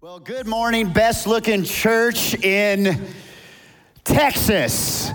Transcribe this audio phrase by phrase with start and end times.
[0.00, 3.04] Well, good morning, best looking church in
[4.04, 5.10] Texas.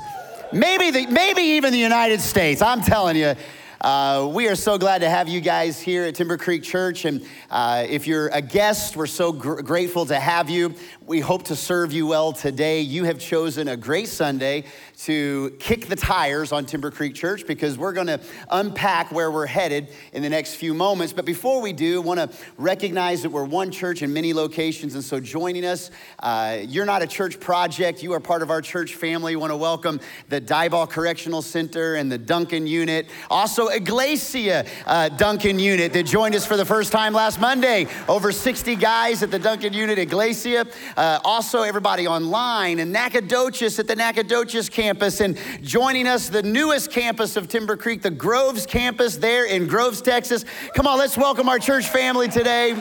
[0.52, 2.62] Maybe, the, maybe even the United States.
[2.62, 3.34] I'm telling you,
[3.80, 7.06] uh, we are so glad to have you guys here at Timber Creek Church.
[7.06, 10.76] And uh, if you're a guest, we're so gr- grateful to have you.
[11.06, 12.82] We hope to serve you well today.
[12.82, 14.66] You have chosen a great Sunday
[15.00, 18.20] to kick the tires on Timber Creek Church because we're going to
[18.50, 21.14] unpack where we're headed in the next few moments.
[21.14, 24.96] But before we do, want to recognize that we're one church in many locations.
[24.96, 28.62] And so joining us, uh, you're not a church project, you are part of our
[28.62, 29.36] church family.
[29.36, 33.10] Want to welcome the Diboll Correctional Center and the Duncan unit.
[33.30, 37.88] Also, Iglesia uh, Duncan unit that joined us for the first time last Monday.
[38.08, 40.66] Over 60 guys at the Duncan unit, Iglesia.
[40.96, 45.22] Uh, also, everybody online and Nacogdoches at the Nacogdoches campus.
[45.22, 50.04] And joining us, the newest campus of Timber Creek, the Groves campus there in Groves,
[50.04, 50.46] Texas.
[50.76, 52.76] Come on, let's welcome our church family today.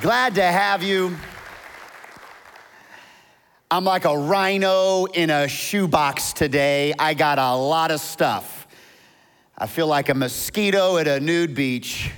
[0.00, 1.16] Glad to have you.
[3.70, 6.92] I'm like a rhino in a shoebox today.
[6.98, 8.66] I got a lot of stuff.
[9.56, 12.10] I feel like a mosquito at a nude beach.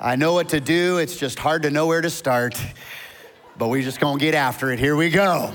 [0.00, 2.58] I know what to do, it's just hard to know where to start,
[3.58, 4.78] but we just gonna get after it.
[4.78, 5.52] Here we go.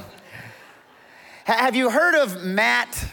[1.45, 3.03] Have you heard of Matt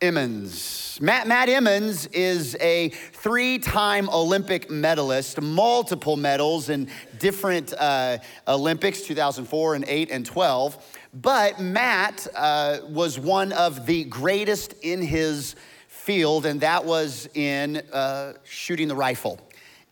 [0.00, 0.98] Emmons?
[1.02, 8.16] Matt, Matt Emmons is a three time Olympic medalist, multiple medals in different uh,
[8.48, 10.98] Olympics 2004 and 8 and 12.
[11.12, 15.54] But Matt uh, was one of the greatest in his
[15.86, 19.38] field, and that was in uh, shooting the rifle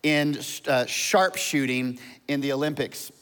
[0.02, 3.12] in uh, sharpshooting in the Olympics.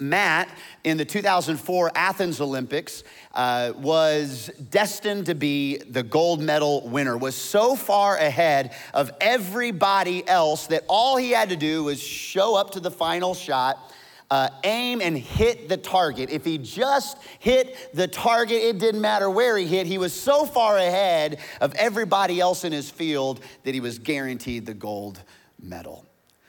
[0.00, 0.48] Matt,
[0.82, 7.34] in the 2004 Athens Olympics, uh, was destined to be the gold medal winner, was
[7.34, 12.70] so far ahead of everybody else that all he had to do was show up
[12.70, 13.92] to the final shot.
[14.30, 16.30] Uh, aim and hit the target.
[16.30, 19.86] If he just hit the target, it didn't matter where he hit.
[19.86, 24.64] He was so far ahead of everybody else in his field that he was guaranteed
[24.64, 25.22] the gold
[25.60, 26.06] medal.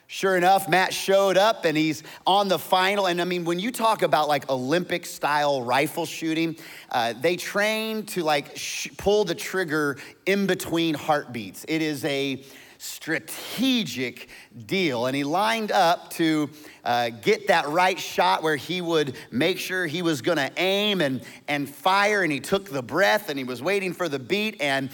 [0.08, 3.08] Sure enough, Matt showed up and he's on the final.
[3.08, 6.58] And I mean, when you talk about like Olympic style rifle shooting,
[6.92, 11.66] uh, they train to like sh- pull the trigger in between heartbeats.
[11.68, 12.44] It is a
[12.78, 14.30] strategic
[14.68, 15.08] deal.
[15.08, 16.52] And he lined up to
[16.84, 21.02] uh, get that right shot where he would make sure he was going to aim
[21.02, 22.22] and, and fire.
[22.22, 24.62] And he took the breath and he was waiting for the beat.
[24.62, 24.92] And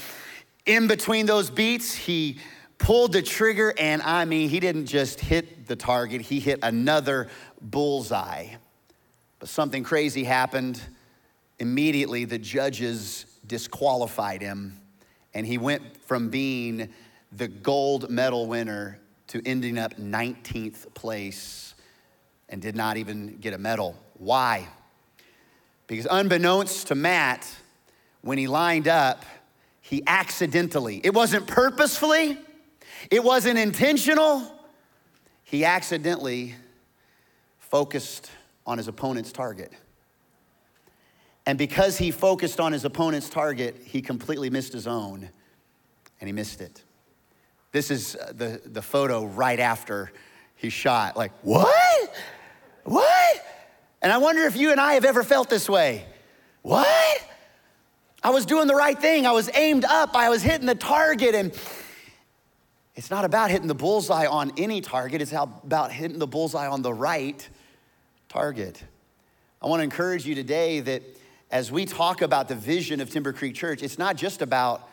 [0.65, 2.39] in between those beats, he
[2.81, 7.29] pulled the trigger, and I mean, he didn't just hit the target, he hit another
[7.61, 8.47] bullseye.
[9.39, 10.81] But something crazy happened.
[11.59, 14.79] Immediately, the judges disqualified him,
[15.33, 16.89] and he went from being
[17.31, 21.75] the gold medal winner to ending up 19th place
[22.49, 23.95] and did not even get a medal.
[24.17, 24.67] Why?
[25.85, 27.47] Because unbeknownst to Matt,
[28.21, 29.23] when he lined up,
[29.81, 32.37] he accidentally, it wasn't purposefully,
[33.09, 34.43] it wasn't intentional.
[35.43, 36.55] He accidentally
[37.59, 38.29] focused
[38.65, 39.71] on his opponent's target.
[41.45, 45.29] And because he focused on his opponent's target, he completely missed his own
[46.19, 46.83] and he missed it.
[47.71, 50.11] This is uh, the, the photo right after
[50.55, 51.17] he shot.
[51.17, 52.13] Like, what?
[52.83, 53.45] What?
[54.01, 56.05] And I wonder if you and I have ever felt this way.
[56.61, 57.27] What?
[58.23, 59.25] I was doing the right thing.
[59.25, 60.15] I was aimed up.
[60.15, 61.53] I was hitting the target and
[63.01, 66.83] it's not about hitting the bullseye on any target, it's about hitting the bullseye on
[66.83, 67.49] the right
[68.29, 68.83] target.
[69.59, 71.01] I want to encourage you today that
[71.49, 74.87] as we talk about the vision of Timber Creek Church, it's not just about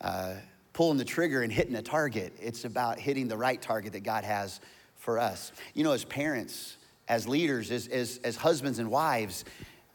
[0.00, 0.36] uh,
[0.72, 4.24] pulling the trigger and hitting a target, it's about hitting the right target that God
[4.24, 4.58] has
[4.96, 5.52] for us.
[5.74, 9.44] You know, as parents, as leaders, as, as, as husbands and wives,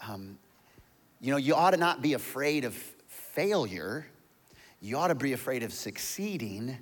[0.08, 0.38] um,
[1.20, 2.76] you know, you ought to not be afraid of
[3.08, 4.06] failure.
[4.80, 6.78] You ought to be afraid of succeeding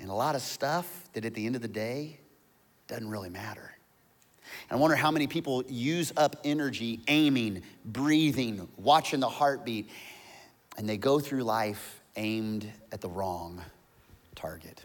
[0.00, 2.18] and a lot of stuff that at the end of the day
[2.88, 3.74] doesn't really matter.
[4.68, 9.88] And I wonder how many people use up energy aiming, breathing, watching the heartbeat,
[10.76, 13.62] and they go through life aimed at the wrong
[14.34, 14.82] target.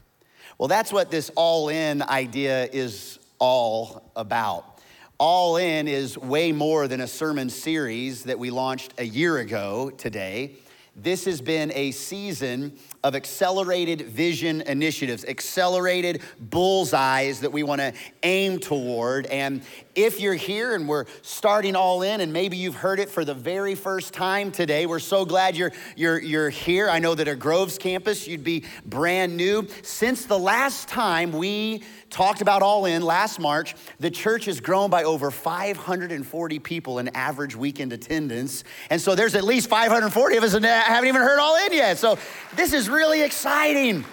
[0.57, 4.79] Well, that's what this all in idea is all about.
[5.17, 9.89] All in is way more than a sermon series that we launched a year ago
[9.89, 10.57] today.
[10.95, 17.93] This has been a season of accelerated vision initiatives, accelerated bullseyes that we want to
[18.23, 19.25] aim toward.
[19.27, 19.61] And
[19.93, 23.33] if you're here and we're starting all in, and maybe you've heard it for the
[23.33, 26.89] very first time today, we're so glad you're, you're, you're here.
[26.89, 29.67] I know that at Groves campus, you'd be brand new.
[29.83, 34.89] Since the last time we talked about All In last March, the church has grown
[34.89, 38.63] by over 540 people in average weekend attendance.
[38.89, 41.73] And so there's at least 540 of us in that haven't even heard All In
[41.73, 41.97] yet.
[41.97, 42.17] So
[42.55, 44.05] this is really exciting.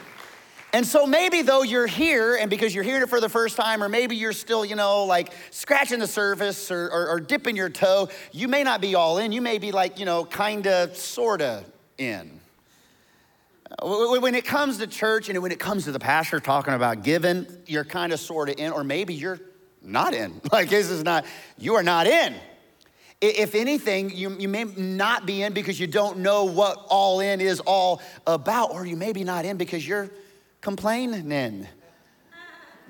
[0.75, 3.83] And so maybe though you're here, and because you're hearing it for the first time,
[3.83, 7.69] or maybe you're still, you know, like scratching the surface or, or, or dipping your
[7.69, 9.33] toe, you may not be all in.
[9.33, 12.41] You may be like, you know, kind of, sort of in.
[13.83, 17.47] When it comes to church and when it comes to the pastor talking about giving,
[17.67, 19.41] you're kind of sort of in, or maybe you're
[19.83, 20.41] not in.
[20.53, 21.27] Like, this is not,
[21.59, 22.35] you are not in.
[23.23, 27.41] If anything, you, you may not be in because you don't know what all in
[27.41, 30.11] is all about, or you may be not in because you're
[30.61, 31.67] complaining.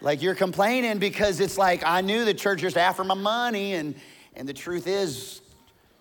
[0.01, 3.95] Like you're complaining because it's like, I knew the church was after my money, and,
[4.35, 5.43] and the truth is,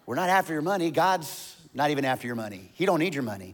[0.08, 0.90] we're not after your money.
[0.90, 2.72] God's not even after your money.
[2.74, 3.54] He don't need your money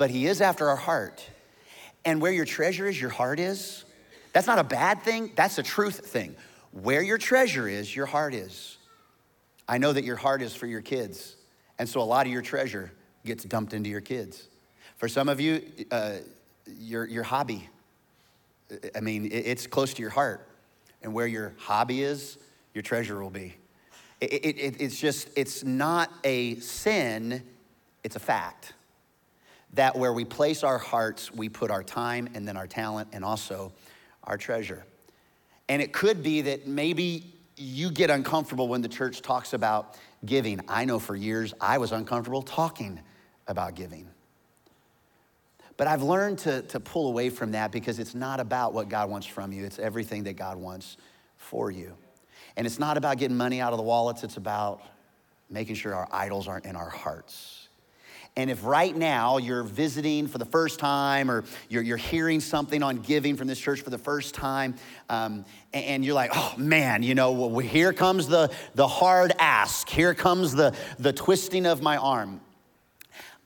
[0.00, 1.28] but He is after our heart.
[2.06, 3.84] And where your treasure is, your heart is.
[4.32, 6.34] That's not a bad thing, that's a truth thing.
[6.72, 8.78] Where your treasure is, your heart is.
[9.70, 11.36] I know that your heart is for your kids.
[11.78, 12.90] And so a lot of your treasure
[13.24, 14.48] gets dumped into your kids.
[14.96, 15.62] For some of you,
[15.92, 16.16] uh,
[16.66, 17.68] your, your hobby,
[18.96, 20.48] I mean, it's close to your heart.
[21.02, 22.36] And where your hobby is,
[22.74, 23.54] your treasure will be.
[24.20, 27.40] It, it, it's just, it's not a sin,
[28.02, 28.74] it's a fact
[29.74, 33.24] that where we place our hearts, we put our time and then our talent and
[33.24, 33.72] also
[34.24, 34.84] our treasure.
[35.68, 40.60] And it could be that maybe you get uncomfortable when the church talks about giving.
[40.66, 43.00] I know for years I was uncomfortable talking
[43.46, 44.08] about giving.
[45.76, 49.10] But I've learned to, to pull away from that because it's not about what God
[49.10, 50.96] wants from you, it's everything that God wants
[51.36, 51.96] for you.
[52.56, 54.82] And it's not about getting money out of the wallets, it's about
[55.48, 57.59] making sure our idols aren't in our hearts.
[58.36, 62.82] And if right now you're visiting for the first time or you're, you're hearing something
[62.82, 64.76] on giving from this church for the first time,
[65.08, 69.32] um, and, and, you're like, oh man, you know, well, here comes the, the hard
[69.38, 72.40] ask, here comes the, the twisting of my arm.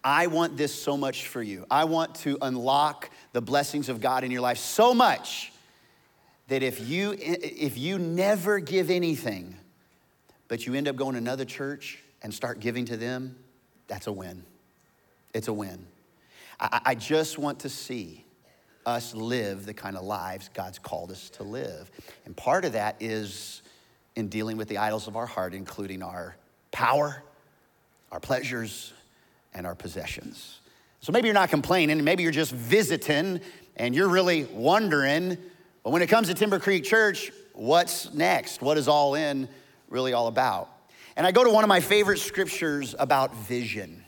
[0.02, 1.64] I want this so much for you.
[1.70, 5.50] I want to unlock the blessings of God in your life so much
[6.48, 9.56] that if you if you never give anything,
[10.46, 13.34] but you end up going to another church and start giving to them,
[13.88, 14.44] that's a win
[15.34, 15.84] it's a win.
[16.58, 18.24] I, I just want to see
[18.86, 21.90] us live the kind of lives God's called us to live.
[22.24, 23.62] And part of that is
[24.16, 26.36] in dealing with the idols of our heart, including our
[26.70, 27.22] power,
[28.12, 28.92] our pleasures,
[29.54, 30.60] and our possessions.
[31.00, 33.40] So maybe you're not complaining, maybe you're just visiting
[33.76, 35.36] and you're really wondering,
[35.82, 38.62] but when it comes to Timber Creek Church, what's next?
[38.62, 39.48] What is all in
[39.88, 40.70] really all about?
[41.16, 44.03] And I go to one of my favorite scriptures about vision.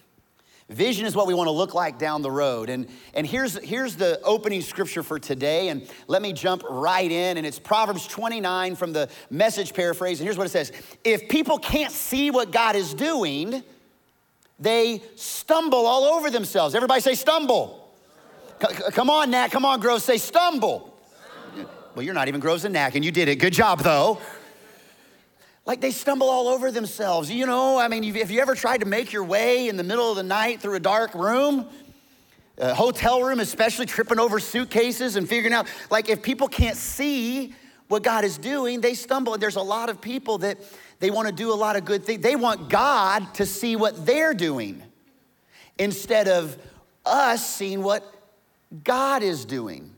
[0.68, 2.70] Vision is what we want to look like down the road.
[2.70, 5.68] And, and here's, here's the opening scripture for today.
[5.68, 7.36] And let me jump right in.
[7.36, 10.18] And it's Proverbs 29 from the message paraphrase.
[10.18, 10.72] And here's what it says
[11.04, 13.62] If people can't see what God is doing,
[14.58, 16.74] they stumble all over themselves.
[16.74, 17.88] Everybody say stumble.
[18.60, 19.52] C- come on, Nac.
[19.52, 20.02] Come on, Groves.
[20.02, 20.98] Say stumble.
[21.52, 21.70] stumble.
[21.94, 23.36] Well, you're not even Groves and Nac, and you did it.
[23.36, 24.18] Good job, though
[25.66, 27.30] like they stumble all over themselves.
[27.30, 30.08] You know, I mean, if you ever tried to make your way in the middle
[30.08, 31.66] of the night through a dark room,
[32.56, 37.52] a hotel room, especially tripping over suitcases and figuring out, like, if people can't see
[37.88, 39.34] what God is doing, they stumble.
[39.34, 40.58] And there's a lot of people that
[41.00, 42.22] they want to do a lot of good things.
[42.22, 44.82] They want God to see what they're doing
[45.78, 46.56] instead of
[47.04, 48.04] us seeing what
[48.84, 49.95] God is doing.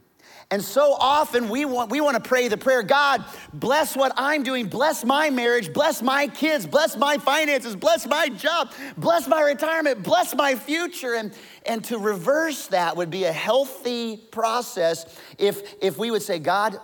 [0.50, 4.42] And so often we want, we want to pray the prayer God, bless what I'm
[4.42, 9.42] doing, bless my marriage, bless my kids, bless my finances, bless my job, bless my
[9.42, 11.14] retirement, bless my future.
[11.14, 11.34] And,
[11.66, 16.80] and to reverse that would be a healthy process if, if we would say, God,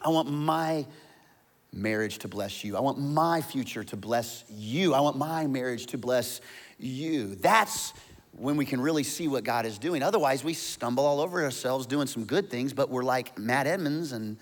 [0.00, 0.86] I want my
[1.72, 2.76] marriage to bless you.
[2.76, 4.94] I want my future to bless you.
[4.94, 6.40] I want my marriage to bless
[6.78, 7.34] you.
[7.34, 7.92] That's
[8.36, 10.02] when we can really see what God is doing.
[10.02, 14.12] Otherwise, we stumble all over ourselves doing some good things, but we're like Matt Emmons
[14.12, 14.36] and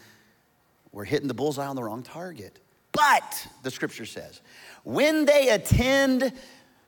[0.93, 2.59] we're hitting the bullseye on the wrong target.
[2.93, 4.41] But, the scripture says,
[4.85, 6.33] when they attend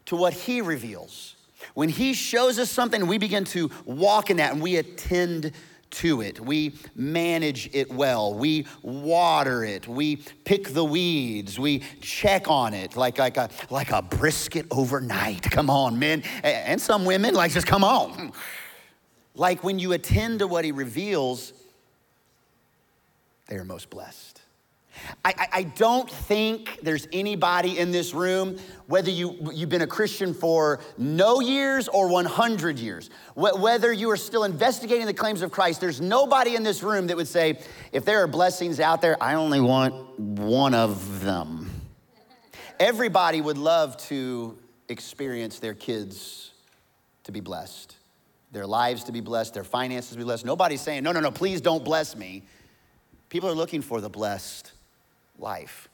[0.06, 1.36] to what he reveals,
[1.72, 5.52] when he shows us something, we begin to walk in that and we attend
[5.94, 6.40] to it.
[6.40, 8.34] We manage it well.
[8.34, 9.88] We water it.
[9.88, 11.58] We pick the weeds.
[11.58, 15.50] We check on it like, like, a, like a brisket overnight.
[15.50, 16.22] Come on, men.
[16.42, 18.32] And some women, like, just come on.
[19.34, 21.52] Like when you attend to what he reveals,
[23.48, 24.33] they are most blessed.
[25.24, 30.34] I, I, don't think there's anybody in this room, whether you, you've been a Christian
[30.34, 35.50] for no years or 100 years, wh- whether you are still investigating the claims of
[35.50, 37.58] Christ, there's nobody in this room that would say,
[37.92, 41.70] if there are blessings out there, I only want one of them.
[42.78, 44.58] Everybody would love to
[44.88, 46.52] experience their kids
[47.24, 47.96] to be blessed,
[48.52, 50.44] their lives to be blessed, their finances to be blessed.
[50.44, 52.42] Nobody's saying, no, no, no, please don't bless me.
[53.30, 54.73] People are looking for the blessed
[55.38, 55.88] life.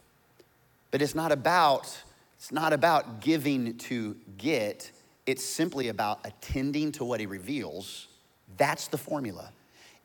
[0.90, 2.02] But it's not about
[2.40, 4.90] it's not about giving to get.
[5.26, 8.08] It's simply about attending to what he reveals.
[8.56, 9.52] That's the formula.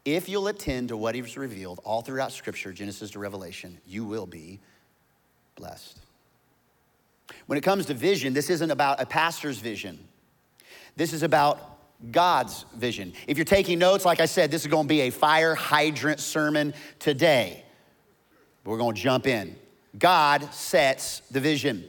[0.03, 4.25] If you'll attend to what he's revealed all throughout scripture, Genesis to Revelation, you will
[4.25, 4.59] be
[5.55, 5.97] blessed.
[7.47, 9.97] When it comes to vision, this isn't about a pastor's vision.
[10.95, 11.79] This is about
[12.11, 13.13] God's vision.
[13.27, 16.19] If you're taking notes, like I said, this is going to be a fire hydrant
[16.19, 17.64] sermon today.
[18.65, 19.55] We're going to jump in.
[19.97, 21.85] God sets the vision.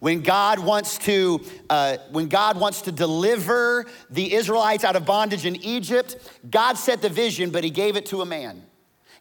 [0.00, 5.44] When God wants to, uh, when God wants to deliver the Israelites out of bondage
[5.44, 6.16] in Egypt,
[6.48, 8.62] God set the vision, but He gave it to a man.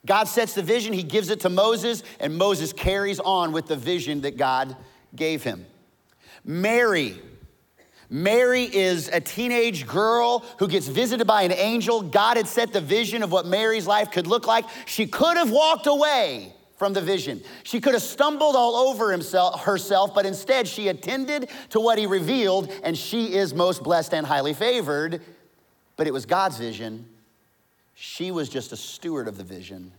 [0.05, 3.75] God sets the vision, He gives it to Moses, and Moses carries on with the
[3.75, 4.75] vision that God
[5.15, 5.65] gave him.
[6.43, 7.17] Mary,
[8.09, 12.01] Mary is a teenage girl who gets visited by an angel.
[12.01, 14.65] God had set the vision of what Mary's life could look like.
[14.85, 17.41] She could have walked away from the vision.
[17.63, 22.05] She could have stumbled all over himself, herself, but instead she attended to what he
[22.05, 25.21] revealed, and she is most blessed and highly favored.
[25.95, 27.05] But it was God's vision.
[27.93, 29.91] She was just a steward of the vision,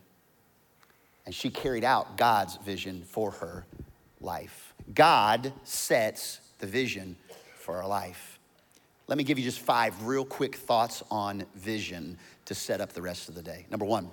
[1.26, 3.64] and she carried out God's vision for her
[4.20, 4.74] life.
[4.94, 7.16] God sets the vision
[7.56, 8.38] for our life.
[9.06, 13.02] Let me give you just five real quick thoughts on vision to set up the
[13.02, 13.66] rest of the day.
[13.70, 14.10] Number one,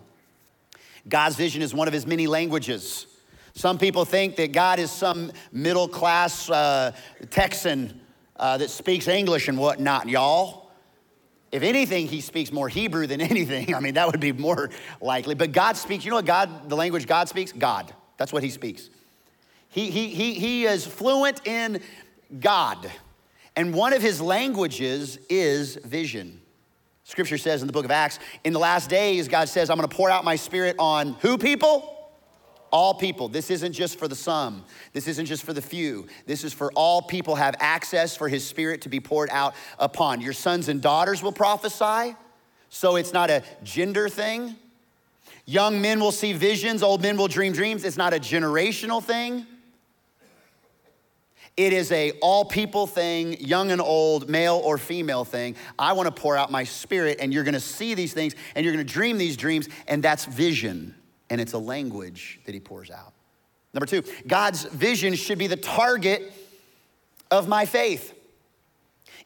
[1.08, 3.08] God's vision is one of his many languages.
[3.54, 6.94] Some people think that God is some middle class uh,
[7.30, 8.00] Texan
[8.38, 10.72] uh, that speaks English and whatnot, y'all.
[11.52, 13.76] If anything, he speaks more Hebrew than anything.
[13.76, 14.70] I mean, that would be more
[15.02, 15.36] likely.
[15.36, 17.52] But God speaks, you know what God, the language God speaks?
[17.52, 17.94] God.
[18.18, 18.90] That's what he speaks.
[19.70, 21.82] He, he, he, he is fluent in
[22.40, 22.92] God.
[23.56, 26.41] And one of his languages is vision.
[27.12, 29.90] Scripture says in the book of Acts, in the last days, God says, I'm gonna
[29.90, 32.10] pour out my spirit on who people?
[32.72, 33.28] All people.
[33.28, 34.64] This isn't just for the some.
[34.94, 36.08] This isn't just for the few.
[36.26, 40.22] This is for all people have access for his spirit to be poured out upon.
[40.22, 42.16] Your sons and daughters will prophesy,
[42.70, 44.56] so it's not a gender thing.
[45.46, 47.84] Young men will see visions, old men will dream dreams.
[47.84, 49.46] It's not a generational thing.
[51.58, 55.56] It is a all people thing, young and old, male or female thing.
[55.78, 58.64] I want to pour out my spirit and you're going to see these things and
[58.64, 60.96] you're going to dream these dreams and that's vision
[61.30, 63.14] and it's a language that he pours out.
[63.74, 66.34] Number 2, God's vision should be the target
[67.30, 68.14] of my faith.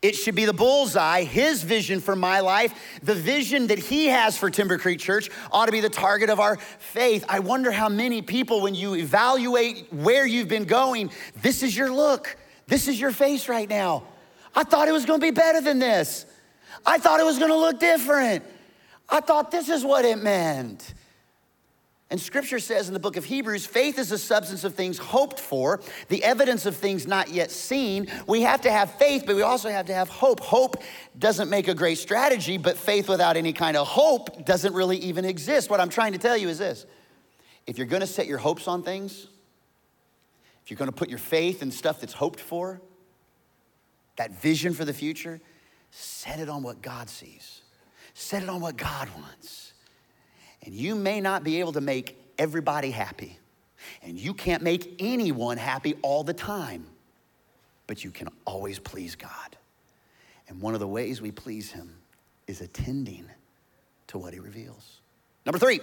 [0.06, 3.00] It should be the bullseye, his vision for my life.
[3.02, 6.40] The vision that he has for Timber Creek Church ought to be the target of
[6.40, 7.26] our faith.
[7.28, 11.10] I wonder how many people, when you evaluate where you've been going,
[11.42, 14.04] this is your look, this is your face right now.
[14.56, 16.28] I thought it was gonna be better than this.
[16.86, 18.44] I thought it was gonna look different.
[19.10, 20.94] I thought this is what it meant.
[22.12, 25.40] And scripture says in the book of Hebrews, faith is the substance of things hoped
[25.40, 28.08] for, the evidence of things not yet seen.
[28.28, 30.40] We have to have faith, but we also have to have hope.
[30.40, 30.84] Hope
[31.18, 35.26] doesn't make a great strategy, but faith without any kind of hope doesn't really even
[35.26, 35.72] exist.
[35.72, 36.86] What I'm trying to tell you is this
[37.66, 39.28] if you're gonna set your hopes on things,
[40.64, 42.82] if you're gonna put your faith in stuff that's hoped for,
[44.18, 45.42] that vision for the future,
[45.90, 47.64] set it on what God sees,
[48.14, 49.65] set it on what God wants.
[50.66, 53.38] And you may not be able to make everybody happy.
[54.02, 56.86] And you can't make anyone happy all the time.
[57.88, 59.58] But you can always please God.
[60.48, 61.96] And one of the ways we please Him
[62.48, 63.26] is attending
[64.08, 65.02] to what He reveals.
[65.46, 65.80] Number three,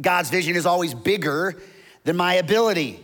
[0.00, 1.60] God's vision is always bigger
[2.04, 3.00] than my ability.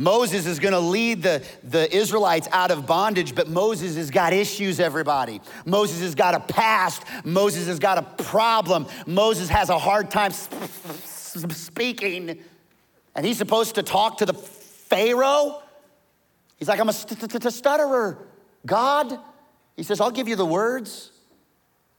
[0.00, 4.80] Moses is gonna lead the, the Israelites out of bondage, but Moses has got issues,
[4.80, 5.42] everybody.
[5.66, 7.02] Moses has got a past.
[7.22, 8.86] Moses has got a problem.
[9.06, 10.32] Moses has a hard time
[11.12, 12.38] speaking,
[13.14, 15.62] and he's supposed to talk to the Pharaoh.
[16.56, 18.26] He's like, I'm a st- st- stutterer.
[18.64, 19.18] God,
[19.76, 21.10] he says, I'll give you the words.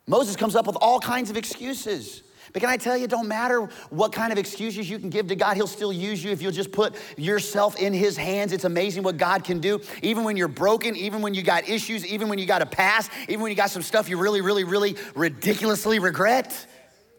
[0.07, 2.23] Moses comes up with all kinds of excuses.
[2.53, 5.27] But can I tell you, it don't matter what kind of excuses you can give
[5.27, 8.51] to God, He'll still use you if you'll just put yourself in His hands.
[8.51, 9.81] It's amazing what God can do.
[10.01, 13.11] Even when you're broken, even when you got issues, even when you got a past,
[13.29, 16.67] even when you got some stuff you really, really, really ridiculously regret,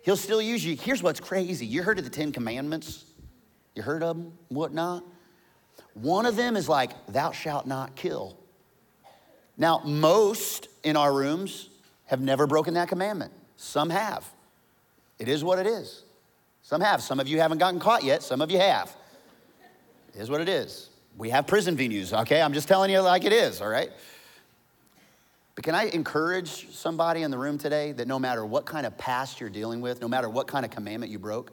[0.05, 0.77] He'll still use you.
[0.77, 3.05] Here's what's crazy you heard of the Ten Commandments?
[3.75, 4.33] You heard of them?
[4.49, 5.05] Whatnot?
[5.95, 8.37] One of them is like, Thou shalt not kill.
[9.57, 11.69] Now, most in our rooms
[12.05, 14.29] have never broken that commandment, some have.
[15.23, 16.03] It is what it is.
[16.63, 17.01] Some have.
[17.01, 18.93] Some of you haven't gotten caught yet, some of you have.
[20.13, 20.91] It is what it is.
[21.17, 22.43] We have prison venues, okay?
[22.43, 23.91] I'm just telling you like it is, all right?
[25.55, 28.99] But can I encourage somebody in the room today that no matter what kind of
[28.99, 31.53] past you're dealing with, no matter what kind of commandment you broke,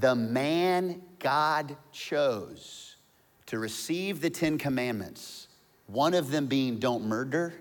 [0.00, 2.96] the man God chose
[3.44, 5.48] to receive the Ten Commandments,
[5.86, 7.52] one of them being don't murder,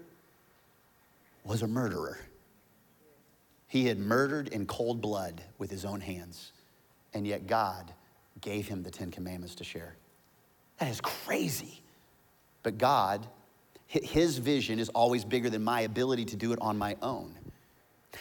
[1.43, 2.19] was a murderer.
[3.73, 6.51] He had murdered in cold blood with his own hands,
[7.11, 7.91] and yet God
[8.39, 9.95] gave him the Ten Commandments to share.
[10.77, 11.81] That is crazy.
[12.61, 13.25] But God,
[13.87, 17.33] his vision is always bigger than my ability to do it on my own.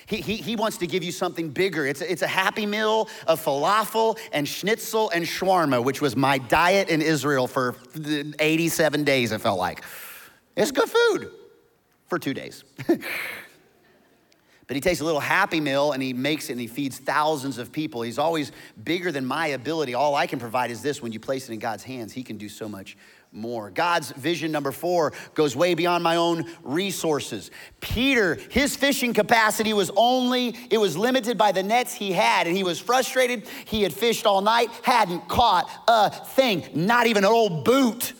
[0.06, 1.84] He, he, he wants to give you something bigger.
[1.84, 6.38] It's a, it's a happy meal of falafel and schnitzel and shawarma, which was my
[6.38, 7.76] diet in Israel for
[8.38, 9.84] 87 days, it felt like.
[10.56, 11.30] It's good food
[12.08, 12.64] for two days.
[14.66, 17.58] But he takes a little happy meal and he makes it and he feeds thousands
[17.58, 18.02] of people.
[18.02, 18.52] He's always
[18.82, 19.94] bigger than my ability.
[19.94, 22.36] All I can provide is this when you place it in God's hands, he can
[22.36, 22.96] do so much
[23.32, 23.70] more.
[23.70, 27.50] God's vision number four goes way beyond my own resources.
[27.80, 32.56] Peter, his fishing capacity was only, it was limited by the nets he had, and
[32.56, 33.48] he was frustrated.
[33.64, 38.12] He had fished all night, hadn't caught a thing, not even an old boot.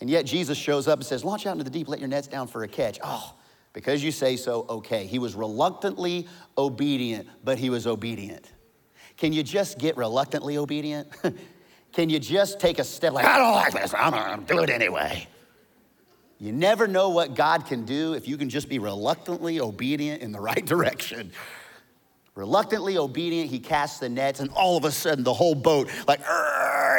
[0.00, 2.28] And yet Jesus shows up and says, Launch out into the deep, let your nets
[2.28, 2.98] down for a catch.
[3.02, 3.34] Oh,
[3.72, 5.06] because you say so, okay.
[5.06, 8.50] He was reluctantly obedient, but he was obedient.
[9.16, 11.08] Can you just get reluctantly obedient?
[11.92, 14.70] Can you just take a step like, I don't like this, I'm gonna do it
[14.70, 15.26] anyway?
[16.38, 20.30] You never know what God can do if you can just be reluctantly obedient in
[20.30, 21.32] the right direction.
[22.36, 26.20] Reluctantly obedient, he casts the nets, and all of a sudden, the whole boat, like,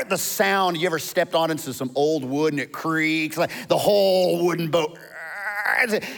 [0.07, 0.77] the sound.
[0.77, 3.37] You ever stepped on into some old wood and it creaks?
[3.37, 4.97] Like the whole wooden boat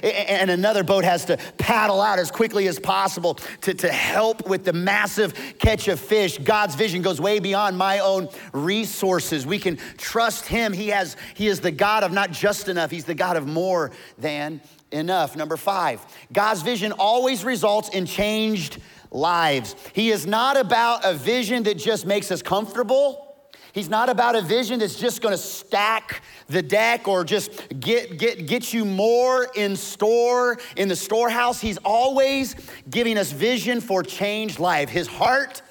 [0.04, 4.64] and another boat has to paddle out as quickly as possible to, to help with
[4.64, 6.38] the massive catch of fish.
[6.38, 9.46] God's vision goes way beyond my own resources.
[9.46, 10.74] We can trust Him.
[10.74, 13.92] He, has, he is the God of not just enough, He's the God of more
[14.18, 15.36] than enough.
[15.36, 18.80] Number five, God's vision always results in changed
[19.12, 19.76] lives.
[19.94, 23.31] He is not about a vision that just makes us comfortable.
[23.74, 28.48] He's not about a vision that's just gonna stack the deck or just get, get,
[28.48, 31.62] get you more in store, in the storehouse.
[31.62, 32.56] He's always
[32.90, 34.90] giving us vision for changed life.
[34.90, 35.62] His heart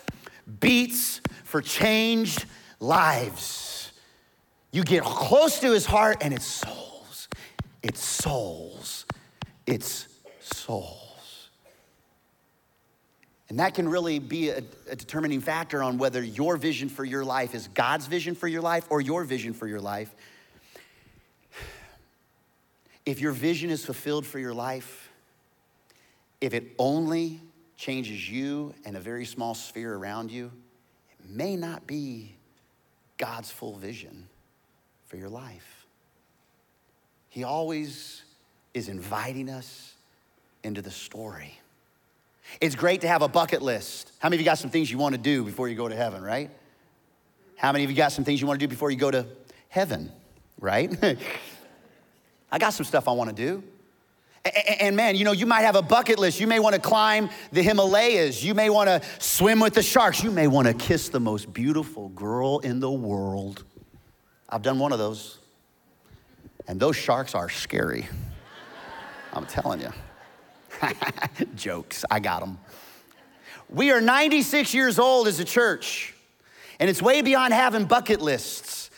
[0.60, 2.46] beats for changed
[2.78, 3.92] lives.
[4.72, 7.28] You get close to his heart and it's souls.
[7.82, 9.06] It's souls.
[9.66, 10.06] It's
[10.40, 10.99] souls.
[13.50, 17.24] And that can really be a, a, determining factor on whether your vision for your
[17.24, 20.14] life is God's vision for your life or your vision for your life.
[23.04, 25.10] If your vision is fulfilled for your life,
[26.40, 27.40] if it only
[27.76, 30.52] changes you and a very small sphere around you,
[31.10, 32.36] it may not be
[33.18, 34.28] God's full vision
[35.06, 35.86] for your life.
[37.30, 38.22] He always
[38.74, 39.94] is inviting us
[40.62, 41.58] into the story.
[42.60, 44.12] It's great to have a bucket list.
[44.18, 45.96] How many of you got some things you want to do before you go to
[45.96, 46.50] heaven, right?
[47.56, 49.26] How many of you got some things you want to do before you go to
[49.68, 50.10] heaven,
[50.58, 50.90] right?
[52.52, 53.62] I got some stuff I want to do.
[54.80, 56.40] And man, you know, you might have a bucket list.
[56.40, 58.42] You may want to climb the Himalayas.
[58.42, 60.22] You may want to swim with the sharks.
[60.22, 63.64] You may want to kiss the most beautiful girl in the world.
[64.48, 65.38] I've done one of those.
[66.66, 68.08] And those sharks are scary.
[69.34, 69.92] I'm telling you.
[71.54, 72.58] Jokes, I got them.
[73.68, 76.14] We are 96 years old as a church,
[76.78, 78.90] and it's way beyond having bucket lists.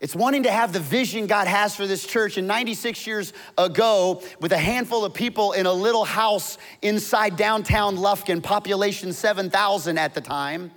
[0.00, 2.36] It's wanting to have the vision God has for this church.
[2.36, 7.96] And 96 years ago, with a handful of people in a little house inside downtown
[7.96, 10.72] Lufkin, population 7,000 at the time,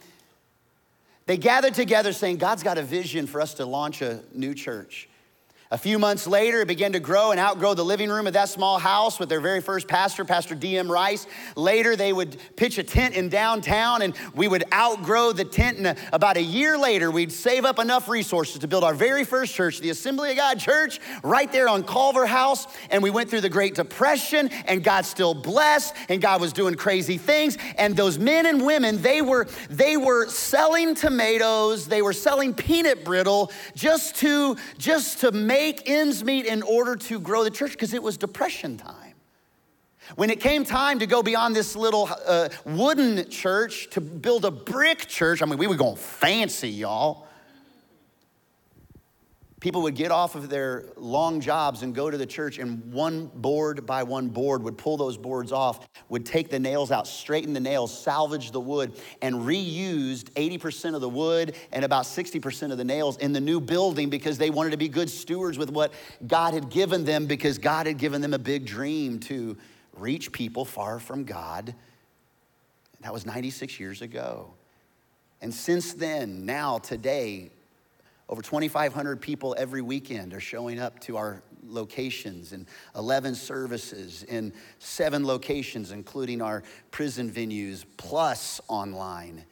[1.26, 5.07] they gathered together saying, God's got a vision for us to launch a new church.
[5.70, 8.48] A few months later, it began to grow and outgrow the living room of that
[8.48, 10.90] small house with their very first pastor, Pastor D.M.
[10.90, 11.28] Rice.
[11.58, 15.78] Later, they would pitch a tent in downtown and we would outgrow the tent.
[15.80, 19.26] And uh, about a year later, we'd save up enough resources to build our very
[19.26, 22.66] first church, the Assembly of God Church, right there on Culver House.
[22.90, 26.76] And we went through the Great Depression and God still blessed and God was doing
[26.76, 27.58] crazy things.
[27.78, 33.04] And those men and women, they were, they were selling tomatoes, they were selling peanut
[33.04, 37.72] brittle just to, just to make make ends meet in order to grow the church
[37.72, 39.14] because it was depression time.
[40.16, 44.52] When it came time to go beyond this little uh, wooden church to build a
[44.52, 47.27] brick church, I mean, we were going fancy, y'all
[49.60, 53.26] people would get off of their long jobs and go to the church, and one
[53.34, 57.54] board by one board would pull those boards off, would take the nails out, straighten
[57.54, 62.78] the nails, salvage the wood, and reused 80% of the wood and about 60% of
[62.78, 65.92] the nails in the new building because they wanted to be good stewards with what
[66.28, 69.58] God had given them because God had given them a big dream to
[69.94, 71.74] reach people far from God.
[73.02, 74.54] That was 96 years ago.
[75.42, 77.52] And since then, now, today,
[78.30, 84.54] over 2,500 people every weekend are showing up to our locations in 11 services in
[84.80, 89.46] seven locations, including our prison venues, plus online.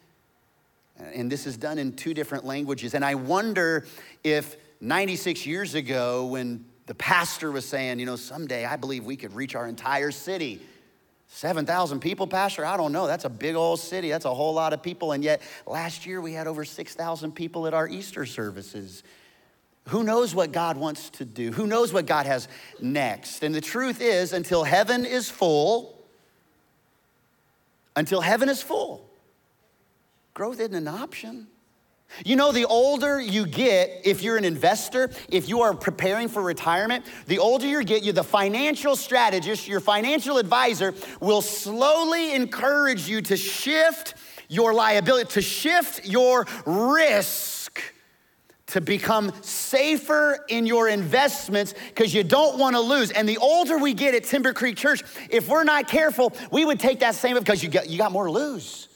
[0.97, 2.93] And this is done in two different languages.
[2.93, 3.85] And I wonder
[4.23, 9.17] if 96 years ago, when the pastor was saying, you know, someday I believe we
[9.17, 10.61] could reach our entire city
[11.36, 12.65] 7,000 people, Pastor?
[12.65, 13.08] I don't know.
[13.08, 14.10] That's a big old city.
[14.10, 15.12] That's a whole lot of people.
[15.12, 19.04] And yet, last year we had over 6,000 people at our Easter services.
[19.89, 21.52] Who knows what God wants to do?
[21.52, 22.48] Who knows what God has
[22.80, 23.43] next?
[23.43, 26.02] And the truth is, until heaven is full,
[27.98, 29.06] until heaven is full,
[30.34, 31.48] growth isn't an option.
[32.23, 36.41] You know, the older you get, if you're an investor, if you are preparing for
[36.41, 43.10] retirement, the older you get, you the financial strategist, your financial advisor will slowly encourage
[43.10, 44.13] you to shift
[44.47, 47.82] your liability, to shift your risk
[48.67, 53.12] to become safer in your investments because you don't want to lose.
[53.12, 56.80] And the older we get at Timber Creek Church, if we're not careful, we would
[56.80, 58.88] take that same because you got, you got more to lose.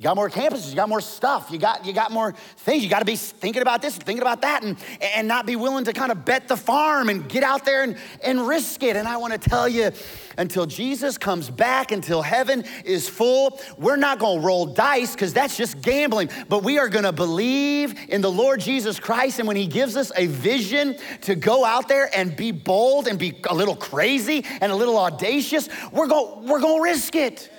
[0.00, 2.82] You got more campuses, you got more stuff, you got, you got more things.
[2.82, 4.78] You got to be thinking about this and thinking about that and,
[5.14, 7.98] and not be willing to kind of bet the farm and get out there and,
[8.24, 8.96] and risk it.
[8.96, 9.90] And I want to tell you,
[10.38, 15.34] until Jesus comes back, until heaven is full, we're not going to roll dice because
[15.34, 19.38] that's just gambling, but we are going to believe in the Lord Jesus Christ.
[19.38, 23.18] And when He gives us a vision to go out there and be bold and
[23.18, 27.50] be a little crazy and a little audacious, we're going we're going to risk it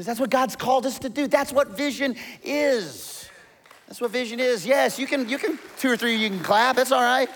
[0.00, 1.26] because that's what God's called us to do.
[1.26, 3.28] That's what vision is.
[3.86, 4.64] That's what vision is.
[4.64, 6.74] Yes, you can, you can, two or three, you can clap.
[6.74, 7.28] That's all right.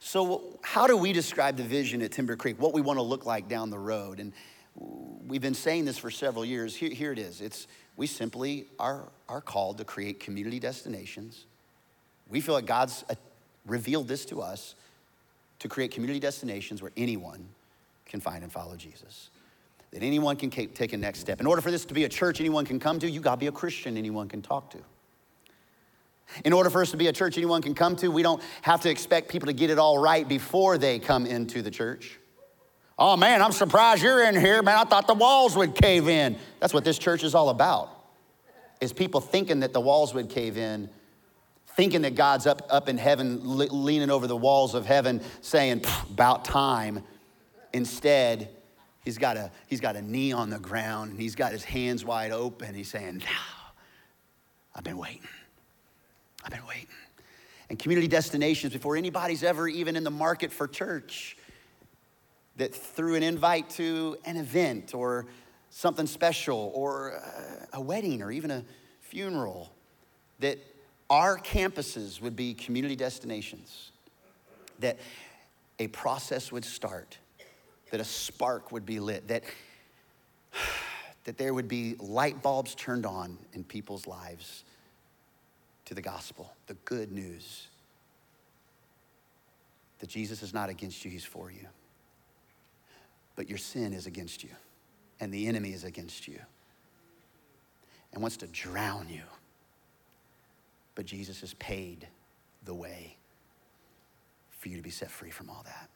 [0.00, 2.58] So, how do we describe the vision at Timber Creek?
[2.58, 4.20] What we want to look like down the road?
[4.20, 4.32] And
[4.74, 6.74] we've been saying this for several years.
[6.74, 7.42] Here, here it is.
[7.42, 7.66] It's
[7.98, 11.44] we simply are, are called to create community destinations.
[12.30, 13.16] We feel like God's uh,
[13.66, 14.76] revealed this to us
[15.58, 17.46] to create community destinations where anyone
[18.06, 19.28] can find and follow Jesus
[19.92, 21.40] that anyone can take a next step.
[21.40, 23.46] In order for this to be a church anyone can come to, you gotta be
[23.46, 24.78] a Christian anyone can talk to.
[26.44, 28.82] In order for us to be a church anyone can come to, we don't have
[28.82, 32.18] to expect people to get it all right before they come into the church.
[32.98, 34.62] Oh man, I'm surprised you're in here.
[34.62, 36.36] Man, I thought the walls would cave in.
[36.60, 37.90] That's what this church is all about.
[38.80, 40.90] Is people thinking that the walls would cave in,
[41.76, 46.44] thinking that God's up, up in heaven, leaning over the walls of heaven, saying, about
[46.44, 47.04] time.
[47.72, 48.50] Instead,
[49.08, 52.04] He's got, a, he's got a knee on the ground and he's got his hands
[52.04, 52.74] wide open.
[52.74, 53.70] He's saying, Now,
[54.74, 55.26] I've been waiting.
[56.44, 56.88] I've been waiting.
[57.70, 61.38] And community destinations, before anybody's ever even in the market for church,
[62.58, 65.24] that through an invite to an event or
[65.70, 68.62] something special or uh, a wedding or even a
[69.00, 69.72] funeral,
[70.40, 70.58] that
[71.08, 73.90] our campuses would be community destinations,
[74.80, 74.98] that
[75.78, 77.16] a process would start
[77.90, 79.44] that a spark would be lit, that,
[81.24, 84.64] that there would be light bulbs turned on in people's lives
[85.86, 87.68] to the gospel, the good news
[89.98, 91.66] that Jesus is not against you, he's for you.
[93.36, 94.50] But your sin is against you,
[95.20, 96.38] and the enemy is against you
[98.12, 99.22] and wants to drown you.
[100.94, 102.08] But Jesus has paid
[102.64, 103.16] the way
[104.50, 105.88] for you to be set free from all that.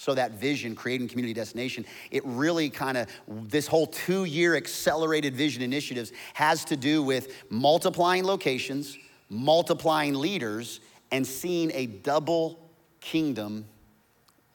[0.00, 5.34] So that vision, creating community destination, it really kind of, this whole two year accelerated
[5.34, 8.96] vision initiatives has to do with multiplying locations,
[9.28, 10.78] multiplying leaders,
[11.10, 12.60] and seeing a double
[13.00, 13.64] kingdom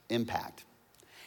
[0.08, 0.64] impact.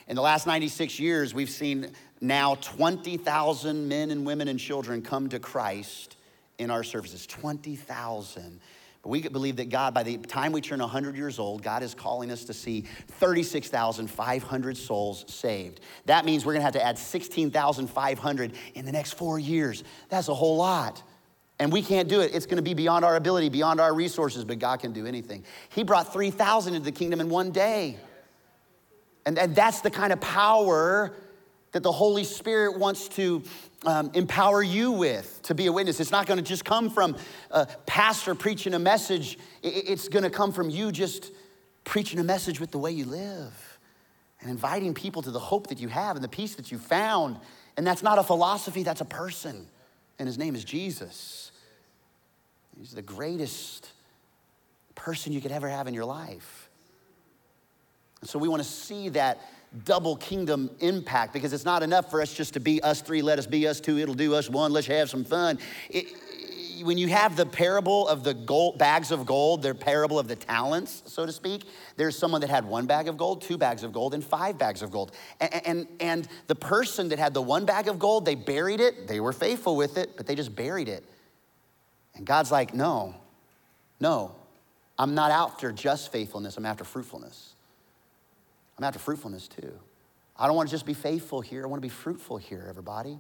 [0.09, 5.29] In the last 96 years, we've seen now 20,000 men and women and children come
[5.29, 6.17] to Christ
[6.57, 7.27] in our services.
[7.27, 8.61] 20,000.
[9.09, 12.31] We believe that God, by the time we turn 100 years old, God is calling
[12.31, 15.81] us to see 36,500 souls saved.
[16.07, 19.85] That means we're gonna have to add 16,500 in the next four years.
[20.09, 21.03] That's a whole lot.
[21.59, 22.35] And we can't do it.
[22.35, 25.42] It's going to be beyond our ability, beyond our resources, but God can do anything.
[25.71, 27.97] He brought 3,000 into the kingdom in one day.
[29.25, 31.14] And, and that's the kind of power
[31.77, 33.43] that the Holy Spirit wants to
[33.85, 36.01] um, empower you with to be a witness.
[36.01, 37.19] It's not going to just come from
[37.51, 41.33] a pastor preaching a message, it's going to come from you just
[41.85, 43.79] preaching a message with the way you live
[44.41, 47.39] and inviting people to the hope that you have and the peace that you found.
[47.77, 49.69] And that's not a philosophy, that's a person.
[50.19, 51.53] And his name is Jesus.
[52.79, 53.93] He's the greatest
[54.95, 56.71] person you could ever have in your life.
[58.23, 59.43] And so we want to see that
[59.85, 63.39] double kingdom impact because it's not enough for us just to be us three, let
[63.39, 65.59] us be us two, it'll do us one, let's have some fun.
[65.91, 66.07] It,
[66.83, 70.37] when you have the parable of the gold, bags of gold, the parable of the
[70.37, 71.65] talents, so to speak,
[71.97, 74.83] there's someone that had one bag of gold, two bags of gold, and five bags
[74.83, 75.13] of gold.
[75.41, 79.09] And, and, and the person that had the one bag of gold, they buried it,
[79.09, 81.05] they were faithful with it, but they just buried it.
[82.15, 83.15] And God's like, no,
[84.01, 84.35] no,
[84.99, 87.56] I'm not after just faithfulness, I'm after fruitfulness.
[88.79, 89.73] I'm after fruitfulness too.
[90.37, 93.19] I don't want to just be faithful here, I want to be fruitful here, everybody.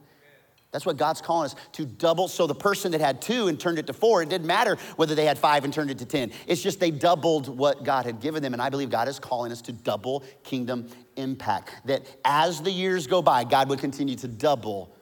[0.72, 2.28] That's what God's calling us to double.
[2.28, 5.14] So the person that had two and turned it to four, it didn't matter whether
[5.14, 6.32] they had five and turned it to 10.
[6.46, 8.52] It's just they doubled what God had given them.
[8.52, 11.86] And I believe God is calling us to double kingdom impact.
[11.86, 14.94] That as the years go by, God would continue to double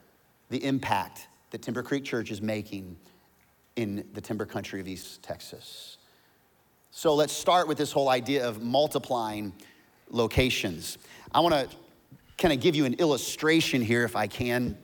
[0.51, 2.97] the impact that Timber Creek Church is making
[3.75, 5.99] in the timber country of East Texas.
[6.93, 9.53] So let's start with this whole idea of multiplying
[10.11, 10.99] locations.
[11.33, 11.77] I want to
[12.39, 14.77] kind of give you an illustration here, if I can,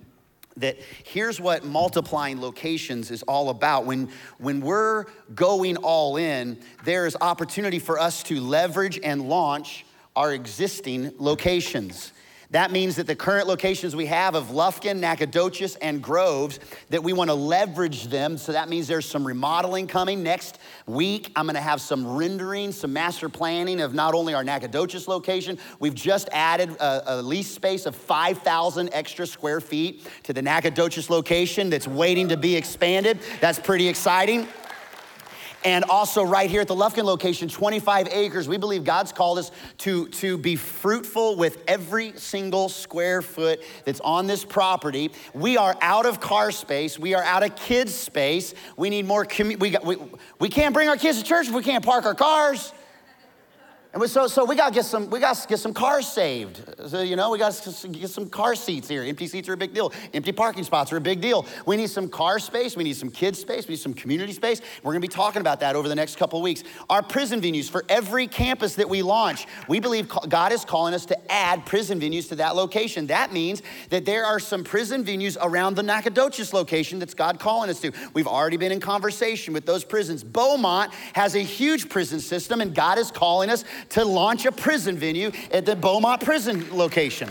[0.56, 3.86] that here's what multiplying locations is all about.
[3.86, 9.86] When, when we're going all in, there is opportunity for us to leverage and launch
[10.16, 12.12] our existing locations.
[12.50, 16.58] That means that the current locations we have of Lufkin, Nacogdoches, and Groves,
[16.88, 18.36] that we want to leverage them.
[18.36, 21.30] So that means there's some remodeling coming next week.
[21.36, 25.58] I'm going to have some rendering, some master planning of not only our Nacogdoches location,
[25.78, 31.08] we've just added a, a lease space of 5,000 extra square feet to the Nacogdoches
[31.08, 33.20] location that's waiting to be expanded.
[33.40, 34.48] That's pretty exciting.
[35.64, 39.50] And also, right here at the Lufkin location, 25 acres, we believe God's called us
[39.78, 45.10] to, to be fruitful with every single square foot that's on this property.
[45.34, 48.54] We are out of car space, we are out of kids' space.
[48.76, 49.96] We need more, commu- we, got, we,
[50.38, 52.72] we can't bring our kids to church if we can't park our cars.
[53.92, 56.06] And we, so, so we got to get some, we got to get some cars
[56.06, 56.62] saved.
[56.86, 59.02] So, you know, we got to get some car seats here.
[59.02, 59.92] Empty seats are a big deal.
[60.14, 61.44] Empty parking spots are a big deal.
[61.66, 62.76] We need some car space.
[62.76, 63.66] We need some kids space.
[63.66, 64.60] We need some community space.
[64.84, 66.62] We're going to be talking about that over the next couple weeks.
[66.88, 71.04] Our prison venues for every campus that we launch, we believe God is calling us
[71.06, 73.08] to add prison venues to that location.
[73.08, 77.68] That means that there are some prison venues around the Nacogdoches location that's God calling
[77.68, 77.90] us to.
[78.14, 80.22] We've already been in conversation with those prisons.
[80.22, 84.96] Beaumont has a huge prison system, and God is calling us to launch a prison
[84.96, 87.28] venue at the Beaumont prison location.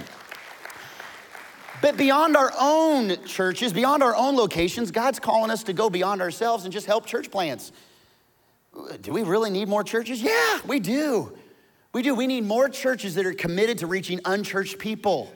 [1.82, 6.22] But beyond our own churches, beyond our own locations, God's calling us to go beyond
[6.22, 7.72] ourselves and just help church plants.
[9.02, 10.22] Do we really need more churches?
[10.22, 11.38] Yeah, we do.
[11.94, 12.14] We do.
[12.14, 15.34] We need more churches that are committed to reaching unchurched people.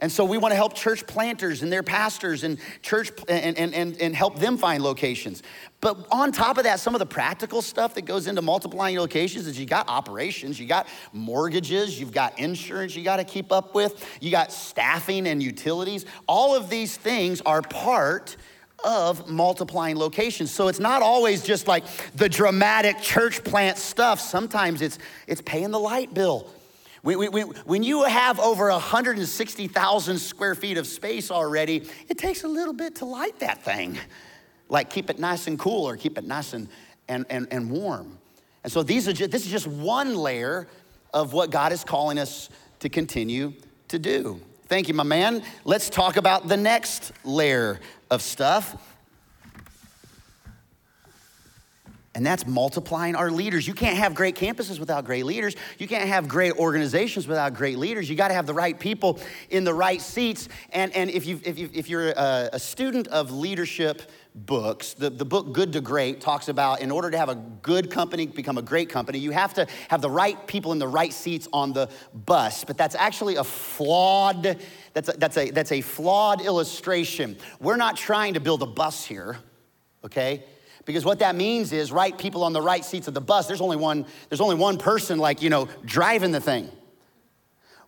[0.00, 3.74] And so we want to help church planters and their pastors and church and, and,
[3.74, 5.42] and, and help them find locations.
[5.80, 9.46] But on top of that, some of the practical stuff that goes into multiplying locations
[9.48, 13.74] is you got operations, you got mortgages, you've got insurance you got to keep up
[13.74, 16.06] with, you got staffing and utilities.
[16.26, 18.36] All of these things are part
[18.84, 20.52] of multiplying locations.
[20.52, 21.84] So it's not always just like
[22.14, 24.20] the dramatic church plant stuff.
[24.20, 26.48] Sometimes it's it's paying the light bill
[27.16, 32.48] when, when, when you have over 160,000 square feet of space already, it takes a
[32.48, 33.98] little bit to light that thing.
[34.68, 36.68] Like keep it nice and cool or keep it nice and,
[37.08, 38.18] and, and, and warm.
[38.62, 40.68] And so these are just, this is just one layer
[41.14, 43.54] of what God is calling us to continue
[43.88, 44.40] to do.
[44.66, 45.42] Thank you, my man.
[45.64, 48.76] Let's talk about the next layer of stuff.
[52.18, 53.68] And that's multiplying our leaders.
[53.68, 55.54] You can't have great campuses without great leaders.
[55.78, 58.10] You can't have great organizations without great leaders.
[58.10, 60.48] You got to have the right people in the right seats.
[60.72, 64.02] And, and if, you, if, you, if you're a, a student of leadership
[64.34, 64.94] books.
[64.94, 68.26] The, the book Good to Great talks about in order to have a good company
[68.26, 71.46] become a great company, you have to have the right people in the right seats
[71.52, 72.64] on the bus.
[72.64, 74.58] But that's actually a flawed,
[74.92, 77.36] that's a, that's a, that's a flawed illustration.
[77.60, 79.36] We're not trying to build a bus here,
[80.04, 80.42] okay?
[80.88, 83.60] Because what that means is right people on the right seats of the bus, there's
[83.60, 86.70] only one, there's only one person like, you know, driving the thing.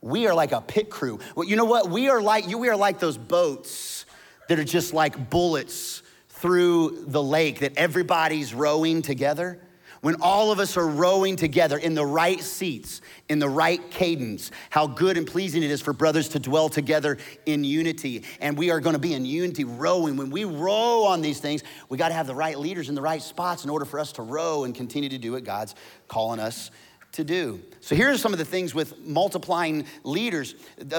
[0.02, 1.18] We are like a pit crew.
[1.34, 1.88] Well, you know what?
[1.88, 4.04] We are like you, we are like those boats
[4.50, 9.58] that are just like bullets through the lake that everybody's rowing together,
[10.00, 14.50] when all of us are rowing together in the right seats, in the right cadence,
[14.70, 18.24] how good and pleasing it is for brothers to dwell together in unity.
[18.40, 20.16] And we are going to be in unity rowing.
[20.16, 23.02] When we row on these things, we got to have the right leaders in the
[23.02, 25.74] right spots in order for us to row and continue to do what God's
[26.08, 26.70] calling us
[27.12, 27.60] to do.
[27.80, 30.54] So, here are some of the things with multiplying leaders.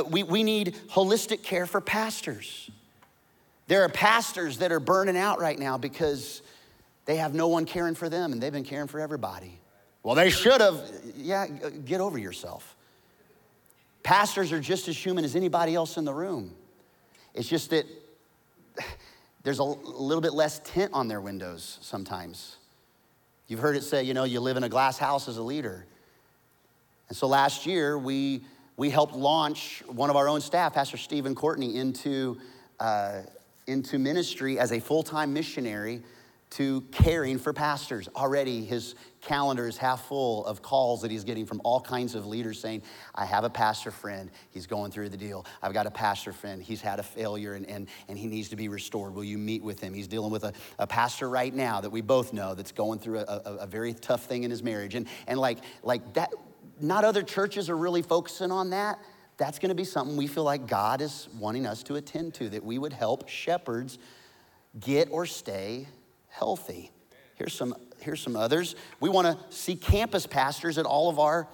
[0.09, 2.69] We, we need holistic care for pastors.
[3.67, 6.41] There are pastors that are burning out right now because
[7.05, 9.59] they have no one caring for them and they've been caring for everybody.
[10.03, 10.81] Well, they should have.
[11.15, 12.75] Yeah, get over yourself.
[14.03, 16.55] Pastors are just as human as anybody else in the room.
[17.33, 17.85] It's just that
[19.43, 22.57] there's a little bit less tint on their windows sometimes.
[23.47, 25.85] You've heard it say, you know, you live in a glass house as a leader.
[27.09, 28.45] And so last year, we,
[28.77, 32.39] we helped launch one of our own staff, Pastor Stephen Courtney, into
[32.79, 33.21] uh,
[33.67, 36.01] into ministry as a full time missionary
[36.51, 38.09] to caring for pastors.
[38.15, 42.25] Already, his calendar is half full of calls that he's getting from all kinds of
[42.25, 42.81] leaders saying,
[43.15, 45.45] I have a pastor friend, he's going through the deal.
[45.61, 48.57] I've got a pastor friend, he's had a failure and, and, and he needs to
[48.57, 49.15] be restored.
[49.15, 49.93] Will you meet with him?
[49.93, 53.19] He's dealing with a, a pastor right now that we both know that's going through
[53.19, 54.95] a, a, a very tough thing in his marriage.
[54.95, 56.33] And, and like, like that,
[56.81, 58.99] not other churches are really focusing on that
[59.37, 62.49] that's going to be something we feel like God is wanting us to attend to,
[62.49, 63.97] that we would help shepherds
[64.79, 65.87] get or stay
[66.31, 66.91] healthy.
[67.35, 68.75] Here's some, here's some others.
[68.99, 71.47] We want to see campus pastors at all of our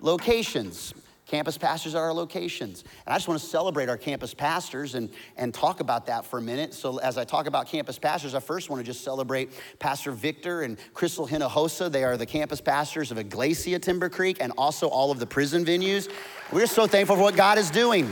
[0.00, 0.94] locations.
[1.26, 2.82] Campus pastors at our locations.
[3.06, 5.08] And I just want to celebrate our campus pastors and,
[5.38, 6.74] and talk about that for a minute.
[6.74, 10.60] So, as I talk about campus pastors, I first want to just celebrate Pastor Victor
[10.60, 11.90] and Crystal Hinojosa.
[11.90, 15.64] They are the campus pastors of Iglesia Timber Creek and also all of the prison
[15.64, 16.10] venues.
[16.52, 18.10] We're so thankful for what God is doing.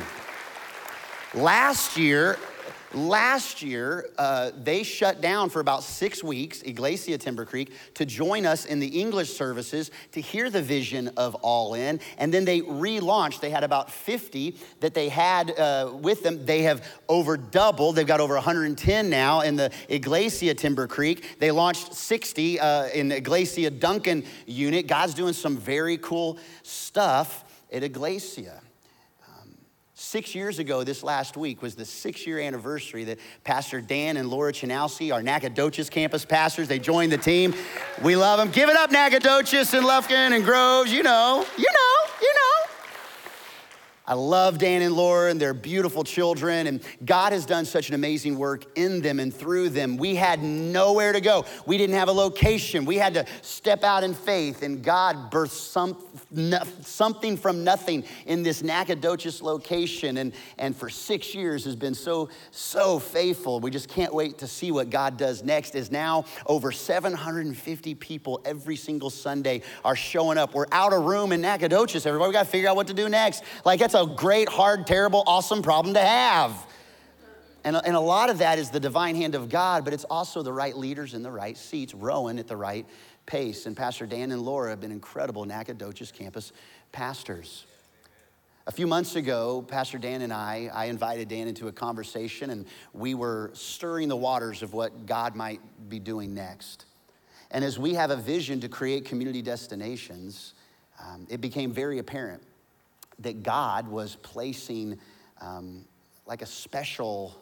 [1.34, 2.38] Last year,
[2.92, 8.44] Last year, uh, they shut down for about six weeks, Iglesia Timber Creek, to join
[8.44, 12.00] us in the English services to hear the vision of All In.
[12.18, 13.40] And then they relaunched.
[13.40, 16.44] They had about 50 that they had uh, with them.
[16.44, 17.94] They have over doubled.
[17.94, 21.38] They've got over 110 now in the Iglesia Timber Creek.
[21.38, 24.88] They launched 60 uh, in the Iglesia Duncan unit.
[24.88, 28.60] God's doing some very cool stuff at Iglesia.
[30.02, 34.30] Six years ago, this last week, was the six year anniversary that Pastor Dan and
[34.30, 37.54] Laura Chinalski, our Nacogdoches campus pastors, they joined the team.
[38.02, 38.50] We love them.
[38.50, 40.90] Give it up, Nacogdoches and Lufkin and Groves.
[40.90, 42.29] You know, you know, you know.
[44.10, 47.94] I love Dan and Laura and their beautiful children, and God has done such an
[47.94, 49.96] amazing work in them and through them.
[49.96, 51.44] We had nowhere to go.
[51.64, 52.84] We didn't have a location.
[52.84, 55.96] We had to step out in faith, and God birthed some,
[56.82, 60.16] something from nothing in this Nacogdoches location.
[60.16, 63.60] And, and for six years has been so, so faithful.
[63.60, 65.76] We just can't wait to see what God does next.
[65.76, 70.52] Is now over 750 people every single Sunday are showing up.
[70.52, 72.30] We're out of room in Nacogdoches, everybody.
[72.30, 73.44] We got to figure out what to do next.
[73.64, 76.66] Like, that's a a great, hard, terrible, awesome problem to have.
[77.64, 80.42] And, and a lot of that is the divine hand of God, but it's also
[80.42, 82.86] the right leaders in the right seats, rowing at the right
[83.26, 83.66] pace.
[83.66, 86.52] And Pastor Dan and Laura have been incredible Nacogdoches campus
[86.92, 87.66] pastors.
[88.66, 92.66] A few months ago, Pastor Dan and I, I invited Dan into a conversation, and
[92.94, 96.86] we were stirring the waters of what God might be doing next.
[97.50, 100.54] And as we have a vision to create community destinations,
[101.04, 102.42] um, it became very apparent
[103.20, 104.98] that God was placing
[105.40, 105.84] um,
[106.26, 107.40] like a special,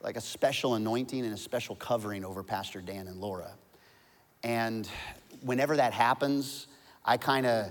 [0.00, 3.52] like a special anointing and a special covering over Pastor Dan and Laura.
[4.42, 4.88] And
[5.40, 6.66] whenever that happens,
[7.04, 7.70] I kind of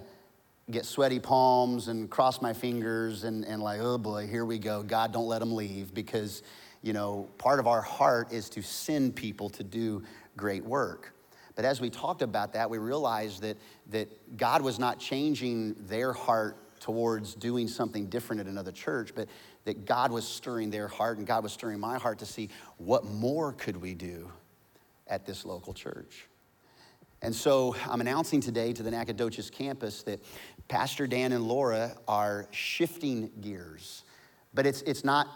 [0.72, 4.82] get sweaty palms and cross my fingers and, and like, oh boy, here we go.
[4.82, 6.42] God, don't let them leave because,
[6.82, 10.04] you know, part of our heart is to send people to do
[10.36, 11.14] great work.
[11.56, 13.58] But as we talked about that, we realized that,
[13.92, 19.28] that God was not changing their heart towards doing something different at another church, but
[19.64, 23.06] that God was stirring their heart and God was stirring my heart to see what
[23.06, 24.30] more could we do
[25.08, 26.28] at this local church.
[27.24, 30.24] And so I'm announcing today to the Nacogdoches campus that
[30.68, 34.04] Pastor Dan and Laura are shifting gears,
[34.54, 35.28] but it's, it's not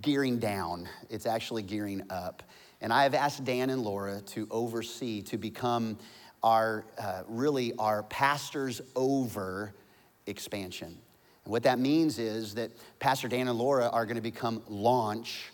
[0.00, 2.44] gearing down, it's actually gearing up.
[2.80, 5.98] And I have asked Dan and Laura to oversee, to become
[6.44, 9.74] our, uh, really our pastors over
[10.26, 10.98] expansion.
[11.44, 15.52] And what that means is that Pastor Dan and Laura are going to become launch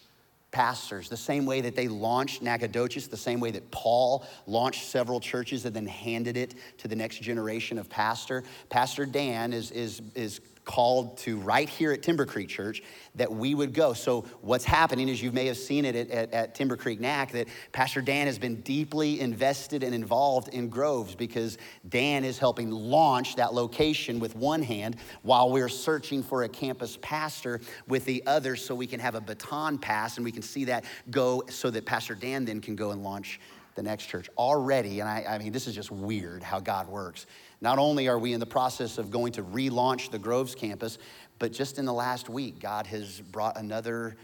[0.52, 5.18] pastors, the same way that they launched Nacogdoches, the same way that Paul launched several
[5.18, 8.44] churches and then handed it to the next generation of pastor.
[8.68, 12.82] Pastor Dan is, is, is called to right here at Timber Creek Church
[13.14, 13.92] that we would go.
[13.92, 17.32] So, what's happening is you may have seen it at, at, at, Timber Creek NAC
[17.32, 21.58] that Pastor Dan has been deeply invested and involved in Groves because
[21.88, 26.98] Dan is helping launch that location with one hand while we're searching for a campus
[27.02, 30.64] pastor with the other so we can have a baton pass and we can see
[30.64, 33.40] that go so that Pastor Dan then can go and launch
[33.74, 34.28] the next church.
[34.36, 37.26] Already, and I, I mean, this is just weird how God works.
[37.62, 40.98] Not only are we in the process of going to relaunch the Groves campus,
[41.38, 44.16] but just in the last week, God has brought another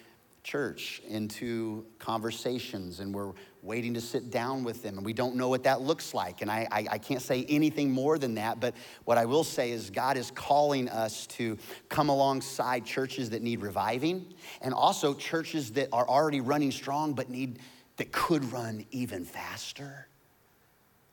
[0.43, 3.33] church into conversations and we're
[3.63, 6.51] waiting to sit down with them and we don't know what that looks like and
[6.51, 8.75] I, I, I, can't say anything more than that but
[9.05, 11.59] what i will say is god is calling us to
[11.91, 14.33] come alongside churches that need reviving
[14.63, 17.59] and also churches that are already running strong but need
[17.97, 20.09] that could run even faster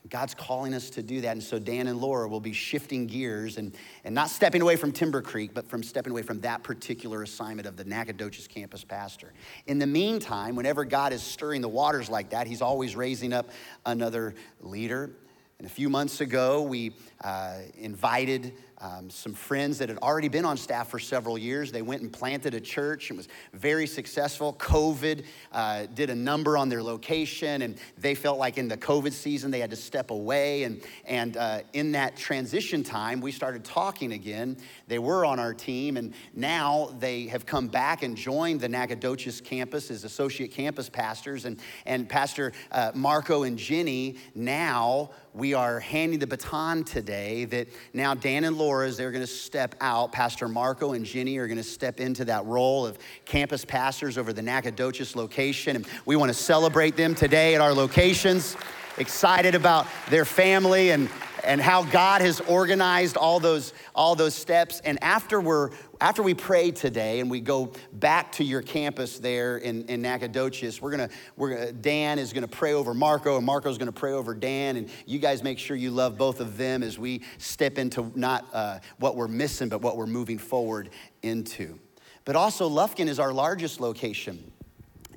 [0.10, 1.32] God's calling us to do that.
[1.32, 4.92] And so Dan and Laura will be shifting gears and, and not stepping away from
[4.92, 9.34] Timber Creek, but from stepping away from that particular assignment of the Nacogdoches campus pastor.
[9.66, 13.50] In the meantime, whenever God is stirring the waters like that, He's always raising up
[13.86, 15.12] another leader.
[15.58, 20.46] And a few months ago, we uh, invited um, some friends that had already been
[20.46, 21.72] on staff for several years.
[21.72, 24.54] They went and planted a church and was very successful.
[24.54, 29.14] COVID uh, did a number on their location, and they felt like in the COVID
[29.14, 30.64] season they had to step away.
[30.64, 34.58] And, and uh, in that transition time, we started talking again.
[34.88, 39.42] They were on our team, and now they have come back and joined the Nacogdoches
[39.42, 41.46] campus as associate campus pastors.
[41.46, 47.68] And, and Pastor uh, Marco and Jenny now we are handing the baton today that
[47.94, 51.46] now Dan and Laura, as they're going to step out, Pastor Marco and Jenny are
[51.46, 55.76] going to step into that role of campus pastors over the Nacogdoches location.
[55.76, 58.58] And we want to celebrate them today at our locations.
[58.98, 61.08] Excited about their family and,
[61.44, 64.82] and how God has organized all those, all those steps.
[64.84, 65.70] And after we're
[66.02, 70.82] after we pray today and we go back to your campus there in, in Nacogdoches,
[70.82, 74.34] we're gonna, we're gonna, Dan is gonna pray over Marco and Marco's gonna pray over
[74.34, 74.76] Dan.
[74.76, 78.46] And you guys make sure you love both of them as we step into not
[78.54, 80.90] uh, what we're missing, but what we're moving forward
[81.22, 81.80] into.
[82.26, 84.52] But also, Lufkin is our largest location.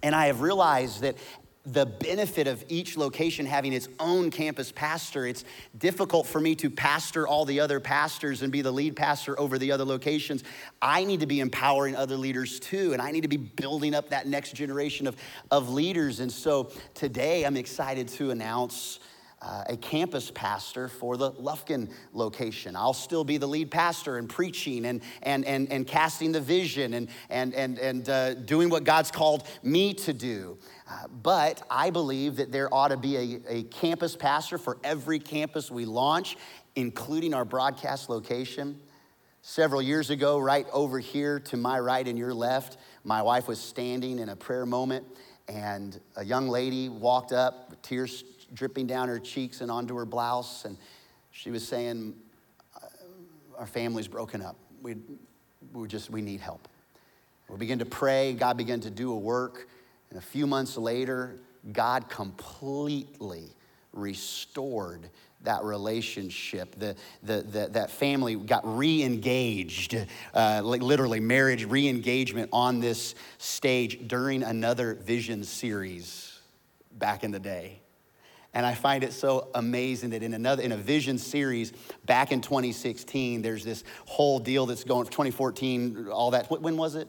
[0.03, 1.17] And I have realized that
[1.73, 5.27] the benefit of each location having its own campus pastor.
[5.27, 5.45] It's
[5.77, 9.59] difficult for me to pastor all the other pastors and be the lead pastor over
[9.59, 10.45] the other locations.
[10.81, 14.09] I need to be empowering other leaders too, and I need to be building up
[14.11, 15.17] that next generation of,
[15.51, 16.21] of leaders.
[16.21, 19.01] And so today I'm excited to announce
[19.41, 22.75] uh, a campus pastor for the Lufkin location.
[22.75, 26.95] I'll still be the lead pastor and preaching and, and, and, and casting the vision
[26.95, 30.59] and, and, and, and uh, doing what God's called me to do.
[30.91, 35.19] Uh, but I believe that there ought to be a, a campus pastor for every
[35.19, 36.37] campus we launch,
[36.75, 38.81] including our broadcast location.
[39.43, 43.61] Several years ago, right over here to my right and your left, my wife was
[43.61, 45.07] standing in a prayer moment,
[45.47, 48.25] and a young lady walked up, tears
[48.55, 50.65] dripping down her cheeks and onto her blouse.
[50.65, 50.77] And
[51.31, 52.15] she was saying,
[53.57, 54.57] Our family's broken up.
[54.83, 54.97] We,
[55.73, 56.69] we just, we need help.
[57.49, 58.35] We began to pray.
[58.35, 59.69] God began to do a work.
[60.11, 61.39] And a few months later,
[61.73, 63.55] God completely
[63.93, 65.11] restored
[65.43, 66.79] that relationship.
[66.79, 69.97] The, the, the, that family got re engaged,
[70.35, 76.39] uh, literally, marriage re engagement on this stage during another vision series
[76.93, 77.81] back in the day.
[78.55, 81.73] And I find it so amazing that in another in a vision series
[82.07, 86.51] back in 2016, there's this whole deal that's going 2014, all that.
[86.51, 87.09] When was it?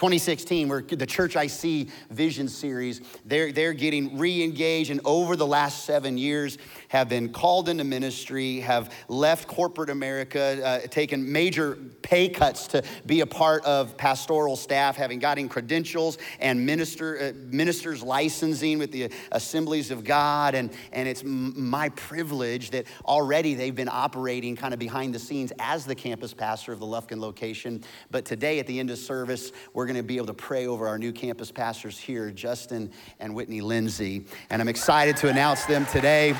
[0.00, 5.36] 2016, where the Church I See Vision series, they're, they're getting re engaged, and over
[5.36, 6.56] the last seven years,
[6.88, 12.82] have been called into ministry, have left corporate America, uh, taken major pay cuts to
[13.04, 18.92] be a part of pastoral staff, having gotten credentials and minister, uh, ministers licensing with
[18.92, 20.54] the Assemblies of God.
[20.54, 25.18] And, and it's m- my privilege that already they've been operating kind of behind the
[25.18, 27.84] scenes as the campus pastor of the Lufkin location.
[28.10, 30.86] But today, at the end of service, we're going to be able to pray over
[30.86, 34.24] our new campus pastors here, Justin and Whitney Lindsay.
[34.48, 36.36] And I'm excited to announce them today.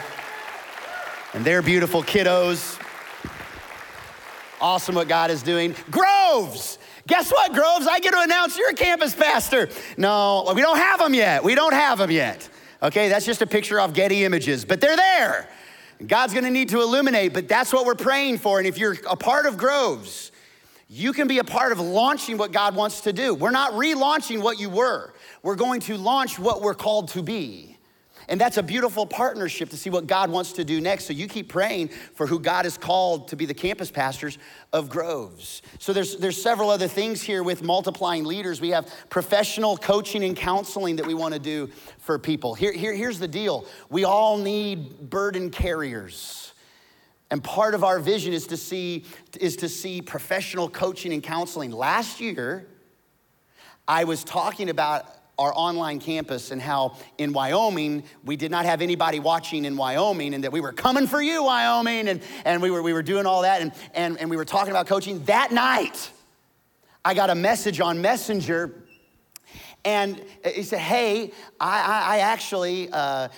[1.35, 2.81] And they're beautiful kiddos.
[4.61, 5.75] awesome what God is doing.
[5.91, 6.79] Groves.
[7.09, 7.89] Guess what, Groves?
[7.89, 9.69] I get to announce you're a campus pastor.
[9.97, 11.43] No, we don't have them yet.
[11.43, 12.49] We don't have them yet.
[12.81, 15.49] Okay, that's just a picture off Getty Images, but they're there.
[16.07, 18.59] God's gonna need to illuminate, but that's what we're praying for.
[18.59, 20.31] And if you're a part of Groves,
[20.93, 23.33] you can be a part of launching what God wants to do.
[23.33, 27.77] We're not relaunching what you were, we're going to launch what we're called to be.
[28.29, 31.07] And that's a beautiful partnership to see what God wants to do next.
[31.07, 34.39] So you keep praying for who God has called to be the campus pastors
[34.73, 35.63] of Groves.
[35.81, 38.61] So there's, there's several other things here with multiplying leaders.
[38.61, 42.55] We have professional coaching and counseling that we want to do for people.
[42.55, 46.50] Here, here, here's the deal we all need burden carriers.
[47.31, 49.05] And part of our vision is to see
[49.39, 51.71] is to see professional coaching and counseling.
[51.71, 52.67] Last year,
[53.87, 55.05] I was talking about
[55.41, 60.35] our online campus and how in Wyoming, we did not have anybody watching in Wyoming
[60.35, 63.25] and that we were coming for you, Wyoming, and, and we, were, we were doing
[63.25, 65.25] all that and, and, and we were talking about coaching.
[65.25, 66.11] That night,
[67.03, 68.80] I got a message on Messenger
[69.85, 73.29] and he said, Hey, I, I, I actually, uh,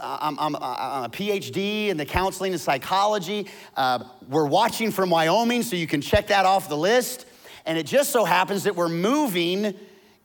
[0.00, 3.46] I'm, I'm, I'm, a PhD in the counseling and psychology.
[3.76, 7.26] Uh, we're watching from Wyoming, so you can check that off the list.
[7.66, 9.74] And it just so happens that we're moving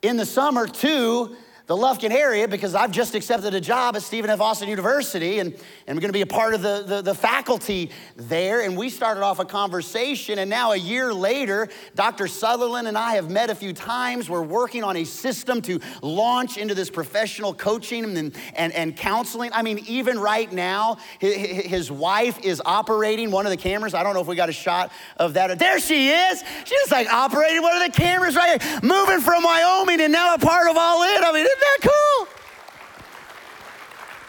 [0.01, 1.35] in the summer to
[1.67, 4.39] the Lufkin area because I've just accepted a job at Stephen F.
[4.39, 7.89] Austin University and, and I'm going to be a part of the, the, the, faculty
[8.15, 8.61] there.
[8.61, 12.27] And we started off a conversation, and now a year later, Dr.
[12.27, 14.29] Sutherland and I have met a few times.
[14.29, 19.51] We're working on a system to launch into this professional coaching and, and, and counseling.
[19.53, 23.93] I mean, even right now, his, his wife is operating one of the cameras.
[23.93, 25.57] I don't know if we got a shot of that.
[25.57, 26.43] There she is.
[26.65, 30.39] She's like operating one of the cameras right here, moving from Wyoming and now a
[30.39, 31.23] part of All In.
[31.23, 32.27] I mean, isn't that cool?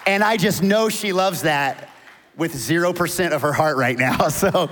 [0.07, 1.91] And I just know she loves that
[2.37, 4.29] with 0% of her heart right now.
[4.37, 4.71] So,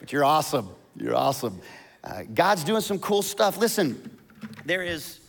[0.00, 0.68] but you're awesome.
[0.96, 1.60] You're awesome.
[2.02, 3.56] Uh, God's doing some cool stuff.
[3.56, 4.18] Listen,
[4.64, 5.20] there is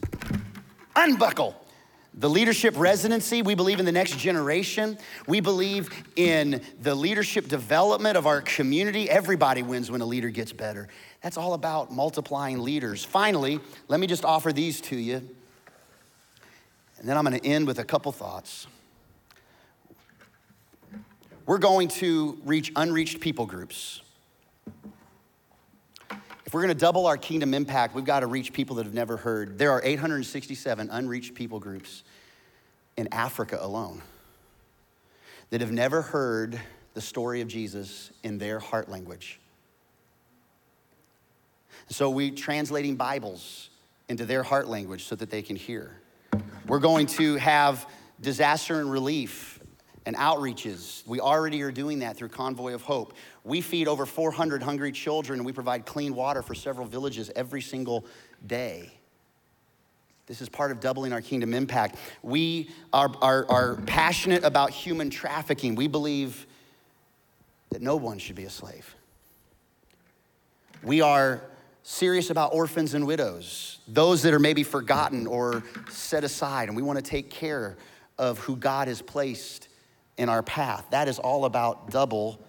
[0.96, 1.56] unbuckle.
[2.18, 4.98] The leadership residency, we believe in the next generation.
[5.28, 9.10] We believe in the leadership development of our community.
[9.10, 10.88] Everybody wins when a leader gets better.
[11.22, 13.04] That's all about multiplying leaders.
[13.04, 13.60] Finally,
[13.90, 15.28] let me just offer these to you.
[17.06, 18.66] And then I'm going to end with a couple thoughts.
[21.45, 24.01] We're going to reach unreached people groups.
[26.47, 28.95] If we're going to double our kingdom impact, we've got to reach people that have
[28.95, 29.60] never heard.
[29.60, 32.01] There are 867 unreached people groups
[32.97, 34.01] in Africa alone
[35.51, 36.60] that have never heard
[36.95, 39.39] the story of Jesus in their heart language.
[41.88, 43.70] So we're translating Bibles
[44.10, 46.01] into their heart language so that they can hear.
[46.68, 47.88] We're going to have
[48.22, 49.60] disaster and relief
[50.06, 51.06] and outreaches.
[51.08, 53.14] We already are doing that through Convoy of Hope.
[53.44, 57.62] We feed over 400 hungry children and we provide clean water for several villages every
[57.62, 58.06] single
[58.46, 58.92] day.
[60.28, 61.98] This is part of doubling our kingdom impact.
[62.24, 65.76] We are, are, are passionate about human trafficking.
[65.76, 66.48] We believe
[67.70, 68.96] that no one should be a slave.
[70.82, 71.42] We are
[71.88, 76.82] serious about orphans and widows, those that are maybe forgotten or set aside, and we
[76.82, 77.78] want to take care
[78.18, 79.68] of who God has placed
[80.18, 80.84] in our path.
[80.90, 82.40] That is all about double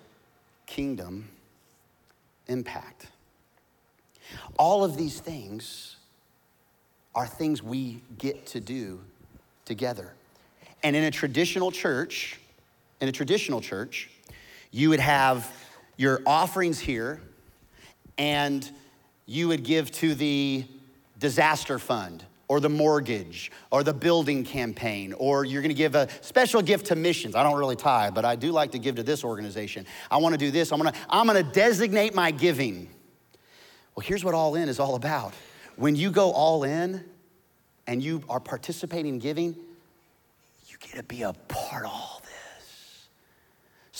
[0.66, 1.28] kingdom
[2.46, 3.08] impact.
[4.58, 5.96] All of these things
[7.14, 9.00] are things we get to do
[9.66, 10.14] together.
[10.82, 12.40] And in a traditional church,
[13.02, 14.08] in a traditional church,
[14.70, 15.52] you would have
[15.98, 17.20] your offerings here
[18.16, 18.70] and
[19.26, 20.64] you would give to the
[21.18, 26.62] disaster fund or the mortgage or the building campaign, or you're gonna give a special
[26.62, 27.34] gift to missions.
[27.34, 29.84] I don't really tie but I do like to give to this organization.
[30.10, 30.72] I wanna do this.
[30.72, 32.88] I'm gonna, I'm gonna designate my giving.
[33.96, 35.34] Well, here's what all in is all about.
[35.74, 37.04] When you go all in
[37.86, 39.56] and you are participating in giving,
[40.68, 42.22] you get to be a part of all.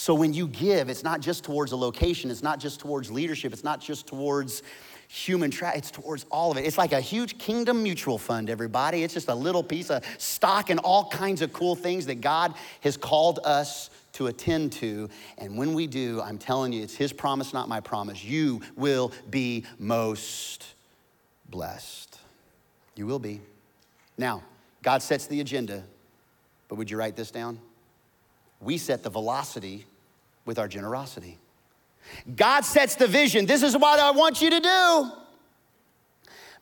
[0.07, 3.53] So when you give, it's not just towards a location, it's not just towards leadership,
[3.53, 4.63] it's not just towards
[5.09, 6.65] human tra- it's towards all of it.
[6.65, 9.03] It's like a huge kingdom mutual fund everybody.
[9.03, 12.55] It's just a little piece of stock and all kinds of cool things that god
[12.83, 15.11] has called us to attend to.
[15.39, 18.23] And when we do i'm telling you it's his promise not my promise.
[18.23, 20.67] You will be most
[21.51, 22.17] blessed.
[22.95, 23.41] You will be.
[24.17, 24.45] Now
[24.85, 25.83] god sets the agenda
[26.69, 27.59] but would you write this down?
[28.61, 29.85] We set the velocity
[30.47, 31.39] with our generosity
[32.35, 33.47] God sets the vision.
[33.47, 35.13] This is what I want you to do.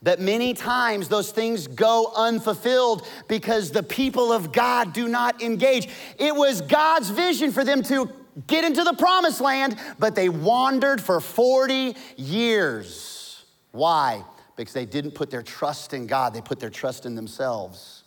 [0.03, 5.89] But many times those things go unfulfilled because the people of God do not engage.
[6.19, 8.11] It was God's vision for them to
[8.47, 13.45] get into the promised land, but they wandered for 40 years.
[13.73, 14.25] Why?
[14.57, 18.03] Because they didn't put their trust in God, they put their trust in themselves.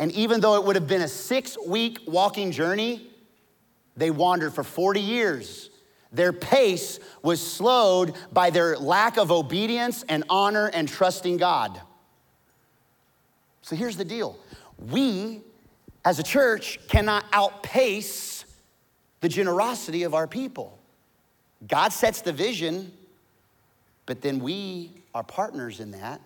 [0.00, 3.09] And even though it would have been a six week walking journey,
[4.00, 5.70] they wandered for 40 years.
[6.12, 11.80] Their pace was slowed by their lack of obedience and honor and trusting God.
[13.62, 14.38] So here's the deal
[14.78, 15.42] we,
[16.04, 18.44] as a church, cannot outpace
[19.20, 20.78] the generosity of our people.
[21.68, 22.90] God sets the vision,
[24.06, 26.22] but then we are partners in that,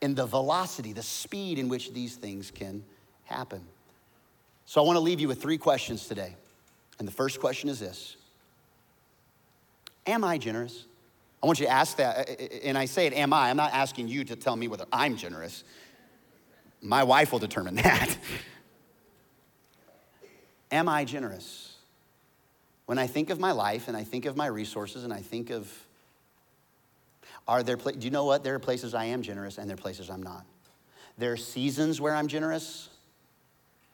[0.00, 2.84] in the velocity, the speed in which these things can
[3.24, 3.62] happen.
[4.64, 6.34] So I want to leave you with three questions today.
[6.98, 8.16] And the first question is this
[10.06, 10.86] Am I generous?
[11.42, 13.50] I want you to ask that, and I say it, am I?
[13.50, 15.64] I'm not asking you to tell me whether I'm generous.
[16.80, 18.16] My wife will determine that.
[20.72, 21.74] Am I generous?
[22.86, 25.50] When I think of my life and I think of my resources and I think
[25.50, 25.70] of,
[27.46, 28.42] are there, do you know what?
[28.42, 30.44] There are places I am generous and there are places I'm not.
[31.18, 32.88] There are seasons where I'm generous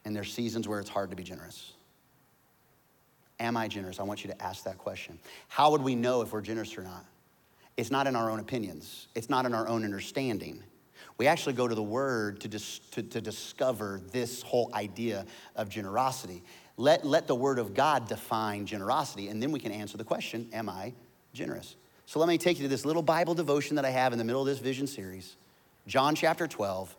[0.05, 1.72] and there are seasons where it's hard to be generous.
[3.39, 3.99] Am I generous?
[3.99, 5.19] I want you to ask that question.
[5.47, 7.05] How would we know if we're generous or not?
[7.77, 10.63] It's not in our own opinions, it's not in our own understanding.
[11.17, 15.25] We actually go to the Word to, dis, to, to discover this whole idea
[15.55, 16.41] of generosity.
[16.75, 20.49] Let, let the Word of God define generosity, and then we can answer the question
[20.53, 20.93] Am I
[21.33, 21.75] generous?
[22.05, 24.25] So let me take you to this little Bible devotion that I have in the
[24.25, 25.35] middle of this vision series,
[25.87, 26.95] John chapter 12,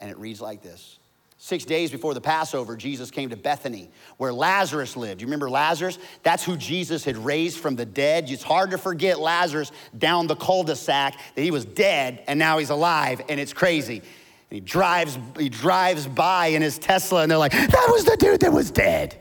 [0.00, 0.98] and it reads like this
[1.44, 5.20] Six days before the Passover, Jesus came to Bethany, where Lazarus lived.
[5.20, 5.98] You remember Lazarus?
[6.22, 8.30] That's who Jesus had raised from the dead.
[8.30, 12.70] It's hard to forget Lazarus down the cul-de-sac that he was dead and now he's
[12.70, 13.96] alive, and it's crazy.
[13.96, 14.04] And
[14.50, 18.38] he drives, he drives by in his Tesla, and they're like, that was the dude
[18.42, 19.20] that was dead.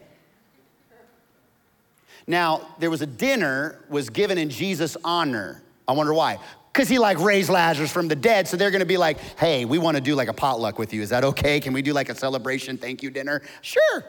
[2.27, 5.63] Now, there was a dinner was given in Jesus' honor.
[5.87, 6.37] I wonder why
[6.71, 8.47] because he like raised Lazarus from the dead.
[8.47, 11.01] So they're gonna be like, hey, we wanna do like a potluck with you.
[11.01, 11.59] Is that okay?
[11.59, 13.41] Can we do like a celebration thank you dinner?
[13.61, 14.05] Sure.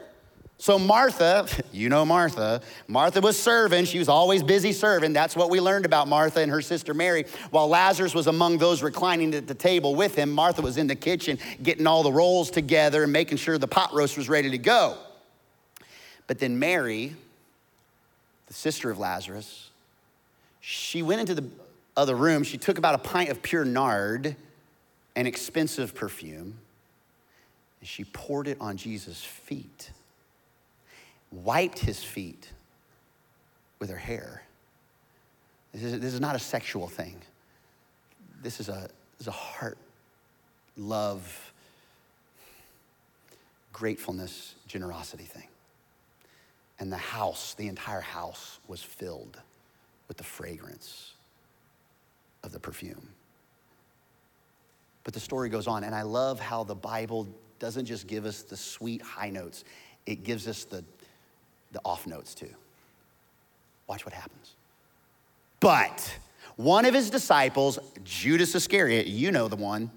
[0.57, 3.85] So Martha, you know Martha, Martha was serving.
[3.85, 5.11] She was always busy serving.
[5.11, 7.25] That's what we learned about Martha and her sister Mary.
[7.51, 10.95] While Lazarus was among those reclining at the table with him, Martha was in the
[10.95, 14.57] kitchen getting all the rolls together and making sure the pot roast was ready to
[14.57, 14.97] go.
[16.27, 17.13] But then Mary,
[18.47, 19.69] the sister of Lazarus,
[20.61, 21.43] she went into the
[21.95, 24.35] other room, she took about a pint of pure nard,
[25.15, 26.57] an expensive perfume,
[27.79, 29.91] and she poured it on Jesus' feet,
[31.31, 32.49] wiped his feet
[33.79, 34.43] with her hair.
[35.73, 37.19] This is, this is not a sexual thing.
[38.41, 39.77] This is a, this is a heart,
[40.77, 41.51] love,
[43.71, 45.47] gratefulness, generosity thing.
[46.79, 49.39] And the house, the entire house, was filled
[50.07, 51.12] with the fragrance
[52.43, 53.09] of the perfume.
[55.03, 57.27] But the story goes on, and I love how the Bible
[57.59, 59.63] doesn't just give us the sweet high notes,
[60.05, 60.83] it gives us the,
[61.71, 62.49] the off notes too.
[63.87, 64.55] Watch what happens.
[65.59, 66.17] But
[66.55, 69.91] one of his disciples, Judas Iscariot, you know the one,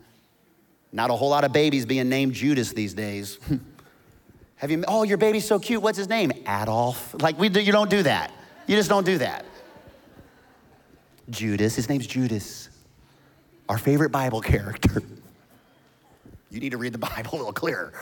[0.92, 3.38] not a whole lot of babies being named Judas these days.
[4.56, 5.82] Have you, oh, your baby's so cute.
[5.82, 6.32] What's his name?
[6.48, 7.14] Adolf.
[7.20, 8.32] Like, we you don't do that.
[8.66, 9.44] You just don't do that.
[11.30, 11.76] Judas.
[11.76, 12.68] His name's Judas,
[13.68, 15.02] our favorite Bible character.
[16.50, 17.92] You need to read the Bible a little clearer.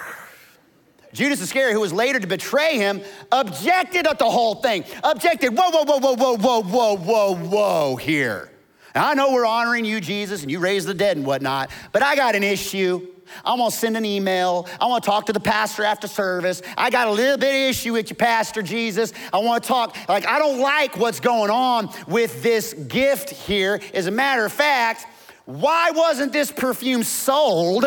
[1.12, 3.00] Judas Iscariot, who was later to betray him,
[3.30, 4.84] objected at the whole thing.
[5.04, 8.50] Objected, whoa, whoa, whoa, whoa, whoa, whoa, whoa, whoa, whoa, here.
[8.94, 12.02] Now, I know we're honoring you, Jesus, and you raised the dead and whatnot, but
[12.02, 13.13] I got an issue.
[13.44, 14.68] I want to send an email.
[14.80, 16.62] I want to talk to the pastor after service.
[16.76, 19.12] I got a little bit of issue with you, Pastor Jesus.
[19.32, 19.96] I want to talk.
[20.08, 23.80] Like, I don't like what's going on with this gift here.
[23.92, 25.06] As a matter of fact,
[25.46, 27.84] why wasn't this perfume sold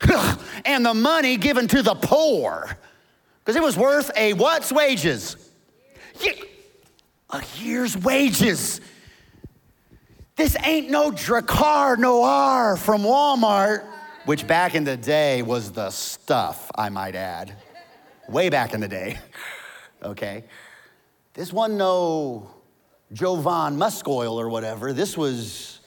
[0.64, 2.76] and the money given to the poor?
[3.40, 5.36] Because it was worth a what's wages?
[7.30, 8.80] A year's wages.
[10.36, 13.86] This ain't no Drakkar Noir from Walmart
[14.26, 17.54] which back in the day was the stuff, I might add.
[18.28, 19.18] Way back in the day,
[20.02, 20.44] okay?
[21.32, 22.50] This wasn't no
[23.12, 24.92] Jovan Musk oil or whatever.
[24.92, 25.80] This was,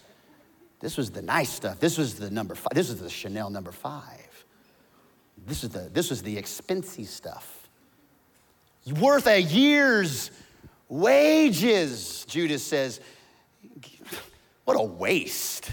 [0.79, 1.81] this was the nice stuff.
[1.81, 2.73] This was the number five.
[2.73, 4.45] This was the Chanel number five.
[5.45, 7.69] This is the, this was the expensive stuff.
[9.01, 10.31] Worth a year's
[10.87, 13.01] wages, Judas says.
[14.63, 15.71] What a waste.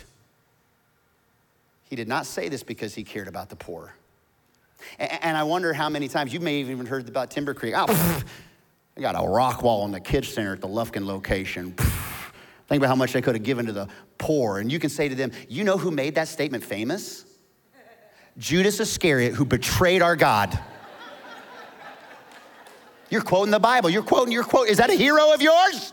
[1.88, 3.94] He did not say this because he cared about the poor.
[4.98, 7.74] And I wonder how many times you may have even heard about Timber Creek.
[7.76, 8.22] Oh,
[8.96, 11.72] They got a rock wall in the kids center at the Lufkin location.
[11.72, 14.58] Think about how much they could have given to the poor.
[14.58, 17.26] And you can say to them, you know who made that statement famous?
[18.38, 20.58] Judas Iscariot, who betrayed our God.
[23.10, 23.90] You're quoting the Bible.
[23.90, 24.68] You're quoting your quote.
[24.68, 25.92] Is that a hero of yours?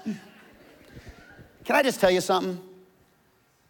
[1.66, 2.60] Can I just tell you something?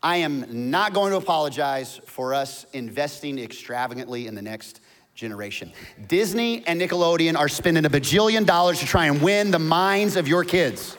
[0.03, 4.81] I am not going to apologize for us investing extravagantly in the next
[5.15, 5.71] generation.
[6.07, 10.27] Disney and Nickelodeon are spending a bajillion dollars to try and win the minds of
[10.27, 10.97] your kids.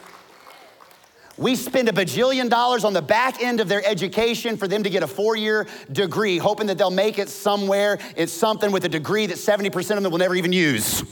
[1.36, 4.88] We spend a bajillion dollars on the back end of their education for them to
[4.88, 7.98] get a four year degree, hoping that they'll make it somewhere.
[8.16, 11.02] It's something with a degree that 70% of them will never even use.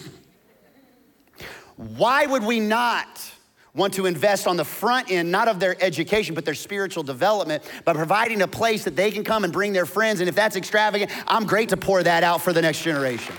[1.76, 3.32] Why would we not
[3.74, 7.62] want to invest on the front end, not of their education, but their spiritual development,
[7.84, 10.20] by providing a place that they can come and bring their friends?
[10.20, 13.34] And if that's extravagant, I'm great to pour that out for the next generation.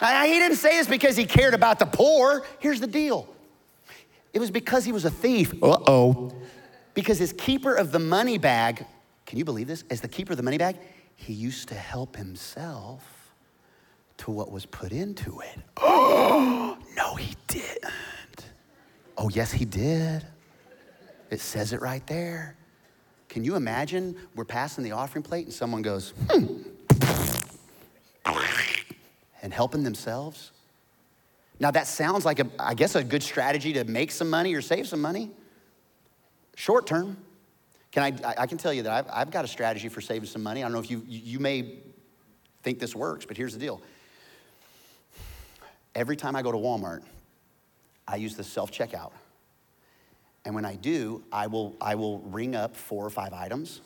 [0.00, 2.44] Now, he didn't say this because he cared about the poor.
[2.60, 3.28] Here's the deal
[4.32, 5.52] it was because he was a thief.
[5.62, 6.32] Uh oh.
[6.94, 8.84] Because as keeper of the money bag,
[9.26, 9.84] can you believe this?
[9.90, 10.76] As the keeper of the money bag,
[11.14, 13.17] he used to help himself
[14.18, 15.58] to what was put into it.
[15.78, 17.92] Oh, no, he didn't.
[19.16, 20.24] Oh, yes, he did.
[21.30, 22.56] It says it right there.
[23.28, 26.62] Can you imagine we're passing the offering plate and someone goes, hmm,
[29.42, 30.52] and helping themselves?
[31.60, 34.62] Now, that sounds like, a, I guess, a good strategy to make some money or
[34.62, 35.30] save some money.
[36.54, 37.16] Short term.
[37.90, 40.42] Can I, I can tell you that I've, I've got a strategy for saving some
[40.42, 40.62] money.
[40.62, 41.78] I don't know if you, you may
[42.62, 43.80] think this works, but here's the deal.
[45.94, 47.02] Every time I go to Walmart,
[48.06, 49.12] I use the self checkout.
[50.44, 53.80] And when I do, I will, I will ring up four or five items.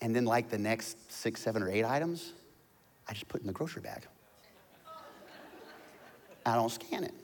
[0.00, 2.32] And then, like the next six, seven, or eight items,
[3.08, 4.02] I just put in the grocery bag.
[6.44, 7.14] I don't scan it.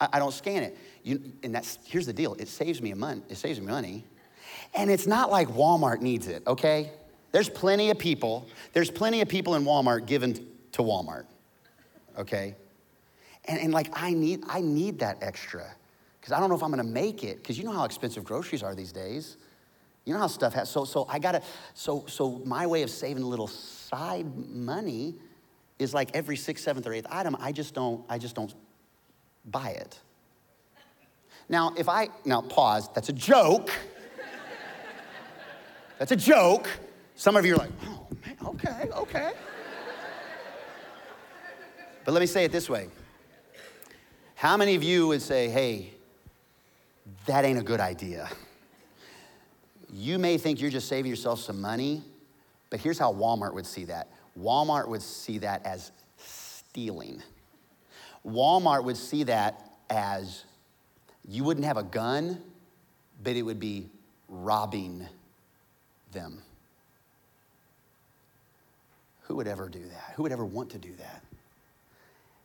[0.00, 0.76] I, I don't scan it.
[1.02, 2.34] You, and that's here's the deal.
[2.34, 3.30] It saves me a month.
[3.30, 4.04] It saves me money,
[4.74, 6.42] and it's not like Walmart needs it.
[6.46, 6.90] Okay,
[7.32, 8.48] there's plenty of people.
[8.72, 10.34] There's plenty of people in Walmart given
[10.72, 11.26] to Walmart.
[12.18, 12.56] Okay,
[13.48, 15.66] and, and like I need I need that extra
[16.20, 18.24] because I don't know if I'm going to make it because you know how expensive
[18.24, 19.36] groceries are these days.
[20.04, 21.42] You know how stuff has so so I gotta
[21.74, 25.14] so so my way of saving a little side money
[25.78, 28.54] is like every sixth, seventh, or eighth item, I just don't, I just don't
[29.44, 29.98] buy it.
[31.48, 33.70] Now, if I, now pause, that's a joke.
[35.98, 36.68] that's a joke.
[37.14, 39.32] Some of you are like, oh, man, okay, okay.
[42.04, 42.88] but let me say it this way
[44.36, 45.94] How many of you would say, hey,
[47.24, 48.28] that ain't a good idea?
[49.90, 52.02] You may think you're just saving yourself some money,
[52.68, 54.08] but here's how Walmart would see that
[54.38, 57.22] Walmart would see that as stealing.
[58.26, 60.44] Walmart would see that as
[61.26, 62.42] you wouldn't have a gun,
[63.22, 63.88] but it would be
[64.28, 65.06] robbing
[66.12, 66.42] them.
[69.22, 70.12] Who would ever do that?
[70.16, 71.22] Who would ever want to do that?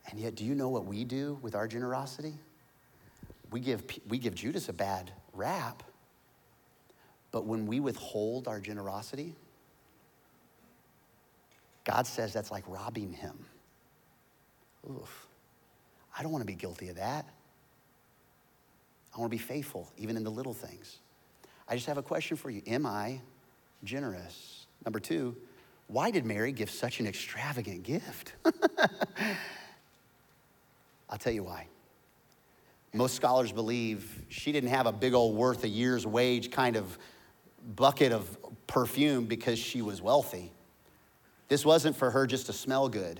[0.09, 2.33] And yet, do you know what we do with our generosity?
[3.51, 5.83] We give, we give Judas a bad rap,
[7.31, 9.35] but when we withhold our generosity,
[11.83, 13.45] God says that's like robbing him.
[14.89, 15.27] Oof.
[16.17, 17.25] I don't want to be guilty of that.
[19.13, 20.99] I want to be faithful, even in the little things.
[21.67, 23.21] I just have a question for you Am I
[23.83, 24.67] generous?
[24.85, 25.35] Number two,
[25.87, 28.33] why did Mary give such an extravagant gift?
[31.11, 31.67] I'll tell you why.
[32.93, 36.97] Most scholars believe she didn't have a big old worth a year's wage kind of
[37.75, 38.37] bucket of
[38.67, 40.51] perfume because she was wealthy.
[41.47, 43.19] This wasn't for her just to smell good.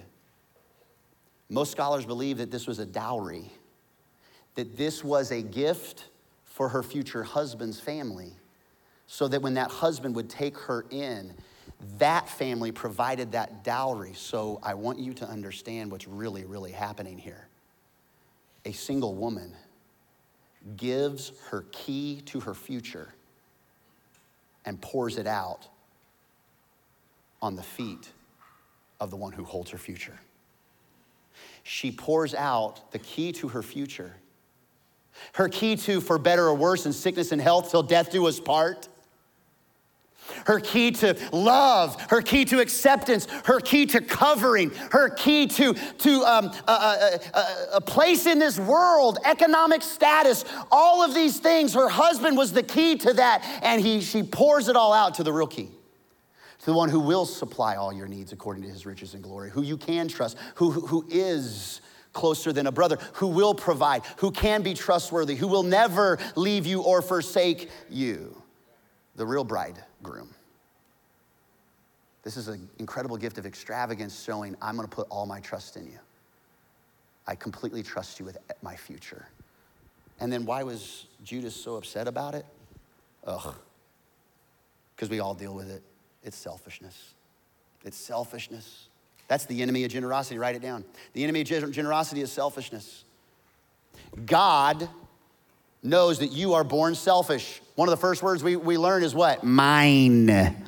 [1.50, 3.52] Most scholars believe that this was a dowry,
[4.56, 6.08] that this was a gift
[6.46, 8.34] for her future husband's family,
[9.06, 11.34] so that when that husband would take her in,
[11.98, 14.14] that family provided that dowry.
[14.14, 17.48] So I want you to understand what's really, really happening here.
[18.66, 19.54] A single woman
[20.78, 23.14] gives her key to her future
[24.66, 25.68] and pours it out
[27.42, 28.12] on the feet
[29.00, 30.20] of the one who holds her future.
[31.64, 34.14] She pours out the key to her future.
[35.34, 38.40] Her key to, for better or worse, in sickness and health, till death do us
[38.40, 38.88] part.
[40.46, 45.74] Her key to love, her key to acceptance, her key to covering, her key to,
[45.74, 47.20] to um, a, a,
[47.74, 51.74] a, place in this world, economic status, all of these things.
[51.74, 55.24] Her husband was the key to that, and he, she pours it all out to
[55.24, 55.70] the real key
[56.60, 59.50] to the one who will supply all your needs according to his riches and glory,
[59.50, 61.82] who you can trust, who, who is
[62.14, 66.66] closer than a brother, who will provide, who can be trustworthy, who will never leave
[66.66, 68.41] you or forsake you.
[69.22, 70.34] The real bridegroom.
[72.24, 75.86] This is an incredible gift of extravagance showing I'm gonna put all my trust in
[75.86, 76.00] you.
[77.28, 79.28] I completely trust you with my future.
[80.20, 82.48] And then why was Judas so upset about it?
[83.28, 83.54] Ugh.
[84.96, 85.84] Because we all deal with it.
[86.24, 87.14] It's selfishness.
[87.86, 88.88] It's selfishness.
[89.28, 90.40] That's the enemy of generosity.
[90.40, 90.84] Write it down.
[91.14, 93.06] The enemy of generosity is selfishness.
[94.26, 94.90] God
[95.84, 97.62] knows that you are born selfish.
[97.76, 99.44] One of the first words we, we learn is what?
[99.44, 100.66] Mine.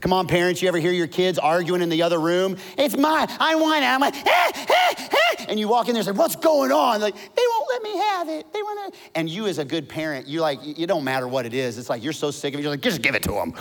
[0.00, 2.56] Come on, parents, you ever hear your kids arguing in the other room?
[2.78, 3.28] It's mine.
[3.38, 3.86] I want it.
[3.86, 5.44] I'm like, eh, eh, eh.
[5.48, 7.00] and you walk in there and say, What's going on?
[7.00, 8.52] Like, they won't let me have it.
[8.52, 9.00] They want to.
[9.14, 11.76] And you, as a good parent, you like, you don't matter what it is.
[11.76, 12.62] It's like you're so sick of it.
[12.62, 13.54] You're like, just give it to them.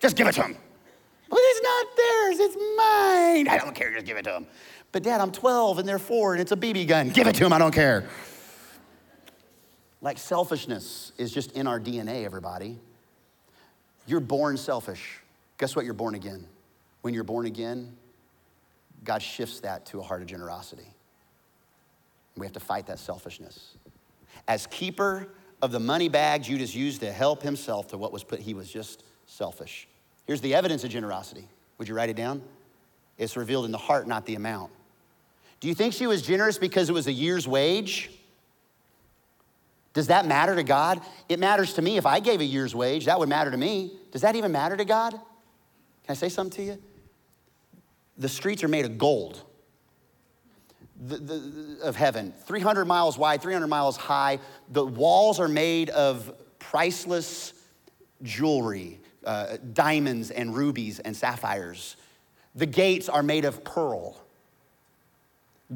[0.00, 0.56] Just give it to them.
[1.28, 3.48] But it's not theirs, it's mine.
[3.48, 4.46] I don't care, just give it to them.
[4.92, 7.10] But dad, I'm 12 and they're four and it's a BB gun.
[7.10, 8.08] Give it to them, I don't care.
[10.02, 12.78] Like selfishness is just in our DNA, everybody.
[14.06, 15.20] You're born selfish.
[15.58, 15.84] Guess what?
[15.84, 16.46] You're born again.
[17.02, 17.96] When you're born again,
[19.04, 20.86] God shifts that to a heart of generosity.
[22.36, 23.76] We have to fight that selfishness.
[24.48, 25.28] As keeper
[25.62, 28.70] of the money bag Judas used to help himself to what was put, he was
[28.70, 29.86] just selfish.
[30.26, 31.46] Here's the evidence of generosity.
[31.78, 32.42] Would you write it down?
[33.18, 34.72] It's revealed in the heart, not the amount.
[35.60, 38.10] Do you think she was generous because it was a year's wage?
[39.92, 41.00] Does that matter to God?
[41.28, 41.96] It matters to me.
[41.96, 43.92] If I gave a year's wage, that would matter to me.
[44.12, 45.12] Does that even matter to God?
[45.12, 45.20] Can
[46.10, 46.82] I say something to you?
[48.18, 49.42] The streets are made of gold
[51.00, 54.38] the, the, of heaven, 300 miles wide, 300 miles high.
[54.70, 57.54] The walls are made of priceless
[58.22, 61.96] jewelry, uh, diamonds and rubies and sapphires.
[62.54, 64.20] The gates are made of pearl.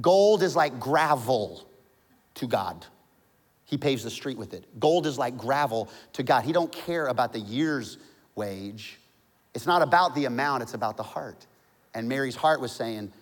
[0.00, 1.66] Gold is like gravel
[2.34, 2.84] to God.
[3.74, 4.78] He paves the street with it.
[4.78, 6.44] Gold is like gravel to God.
[6.44, 7.98] He don't care about the year's
[8.36, 9.00] wage.
[9.52, 11.44] It's not about the amount, it's about the heart.
[11.92, 13.12] And Mary's heart was saying,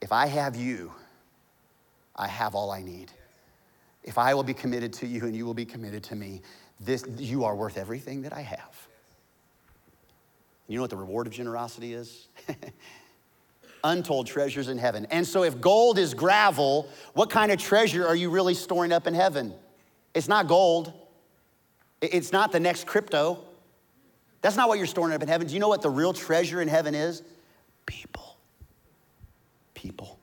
[0.00, 0.94] if I have you,
[2.16, 3.12] I have all I need.
[4.02, 6.40] If I will be committed to you and you will be committed to me,
[6.80, 8.88] this, you are worth everything that I have.
[10.68, 12.28] You know what the reward of generosity is?
[13.84, 15.06] Untold treasures in heaven.
[15.10, 19.06] And so, if gold is gravel, what kind of treasure are you really storing up
[19.06, 19.52] in heaven?
[20.14, 20.92] It's not gold,
[22.00, 23.44] it's not the next crypto.
[24.40, 25.46] That's not what you're storing up in heaven.
[25.46, 27.22] Do you know what the real treasure in heaven is?
[27.86, 28.36] People.
[29.74, 30.18] People.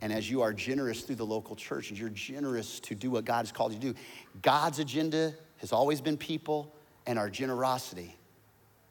[0.00, 3.24] And as you are generous through the local church, as you're generous to do what
[3.24, 3.98] God has called you to do,
[4.42, 6.72] God's agenda has always been people,
[7.06, 8.14] and our generosity,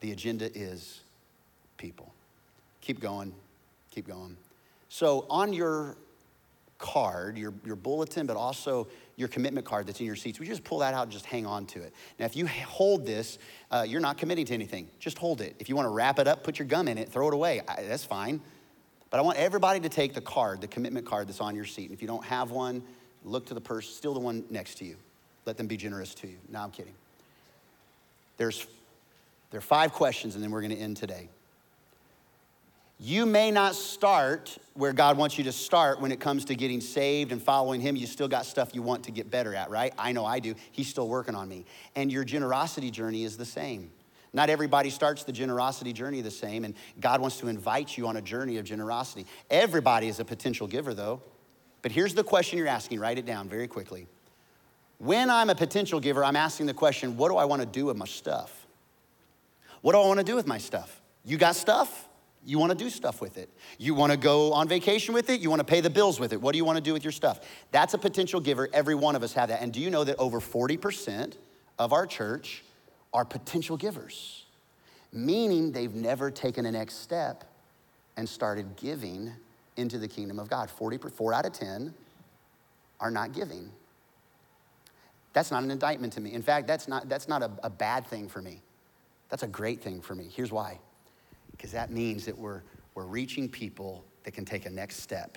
[0.00, 1.00] the agenda is
[1.78, 2.12] people.
[2.80, 3.32] Keep going,
[3.90, 4.36] keep going.
[4.90, 5.96] So, on your
[6.78, 10.62] card, your, your bulletin, but also your commitment card that's in your seats, we just
[10.62, 11.92] pull that out and just hang on to it.
[12.20, 13.38] Now, if you hold this,
[13.72, 14.88] uh, you're not committing to anything.
[15.00, 15.56] Just hold it.
[15.58, 17.60] If you want to wrap it up, put your gum in it, throw it away.
[17.66, 18.40] I, that's fine.
[19.10, 21.86] But I want everybody to take the card, the commitment card that's on your seat.
[21.86, 22.80] And if you don't have one,
[23.24, 24.94] look to the person, steal the one next to you.
[25.46, 26.36] Let them be generous to you.
[26.48, 26.94] No, I'm kidding.
[28.36, 28.66] There's
[29.50, 31.28] there are five questions, and then we're going to end today.
[33.00, 36.80] You may not start where God wants you to start when it comes to getting
[36.80, 37.94] saved and following Him.
[37.94, 39.94] You still got stuff you want to get better at, right?
[39.96, 40.56] I know I do.
[40.72, 41.64] He's still working on me.
[41.94, 43.92] And your generosity journey is the same.
[44.32, 48.16] Not everybody starts the generosity journey the same, and God wants to invite you on
[48.16, 49.26] a journey of generosity.
[49.48, 51.22] Everybody is a potential giver, though.
[51.82, 54.08] But here's the question you're asking write it down very quickly.
[54.98, 57.86] When I'm a potential giver, I'm asking the question what do I want to do
[57.86, 58.66] with my stuff?
[59.82, 61.00] What do I want to do with my stuff?
[61.24, 62.07] You got stuff?
[62.48, 63.50] You want to do stuff with it.
[63.76, 65.42] You want to go on vacation with it.
[65.42, 66.40] You want to pay the bills with it.
[66.40, 67.40] What do you want to do with your stuff?
[67.72, 68.70] That's a potential giver.
[68.72, 69.60] Every one of us have that.
[69.60, 71.34] And do you know that over 40%
[71.78, 72.64] of our church
[73.12, 74.46] are potential givers,
[75.12, 77.44] meaning they've never taken a next step
[78.16, 79.30] and started giving
[79.76, 80.70] into the kingdom of God.
[80.70, 81.92] 44 out of 10
[82.98, 83.70] are not giving.
[85.34, 86.32] That's not an indictment to me.
[86.32, 88.62] In fact, that's not, that's not a, a bad thing for me.
[89.28, 90.30] That's a great thing for me.
[90.34, 90.78] Here's why
[91.58, 92.62] because that means that we're,
[92.94, 95.36] we're reaching people that can take a next step,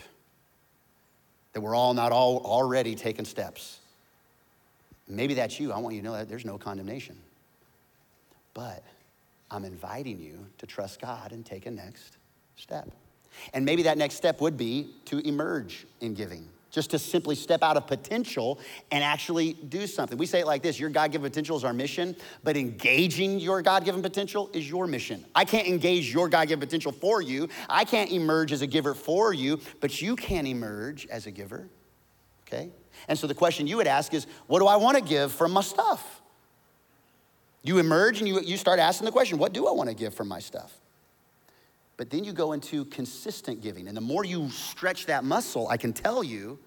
[1.54, 3.80] that we're all not all already taking steps.
[5.08, 5.74] Maybe that's you.
[5.74, 7.18] I want you to know that there's no condemnation.
[8.54, 8.84] But
[9.50, 12.18] I'm inviting you to trust God and take a next
[12.56, 12.90] step.
[13.54, 16.48] And maybe that next step would be to emerge in giving.
[16.72, 18.60] Just to simply step out of potential
[18.92, 20.18] and actually do something.
[20.18, 23.62] We say it like this your God given potential is our mission, but engaging your
[23.62, 25.26] God given potential is your mission.
[25.36, 28.94] I can't engage your God given potential for you, I can't emerge as a giver
[28.94, 31.68] for you, but you can emerge as a giver,
[32.48, 32.72] okay?
[33.08, 35.52] And so the question you would ask is what do I want to give from
[35.52, 36.22] my stuff?
[37.64, 40.14] You emerge and you, you start asking the question what do I want to give
[40.14, 40.74] from my stuff?
[42.02, 43.88] But then you go into consistent giving.
[43.88, 46.58] And the more you stretch that muscle, I can tell you,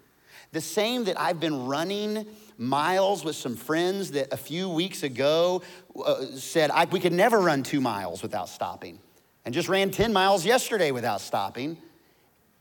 [0.52, 2.24] the same that I've been running
[2.56, 5.62] miles with some friends that a few weeks ago
[6.06, 9.00] uh, said we could never run two miles without stopping,
[9.44, 11.78] and just ran 10 miles yesterday without stopping.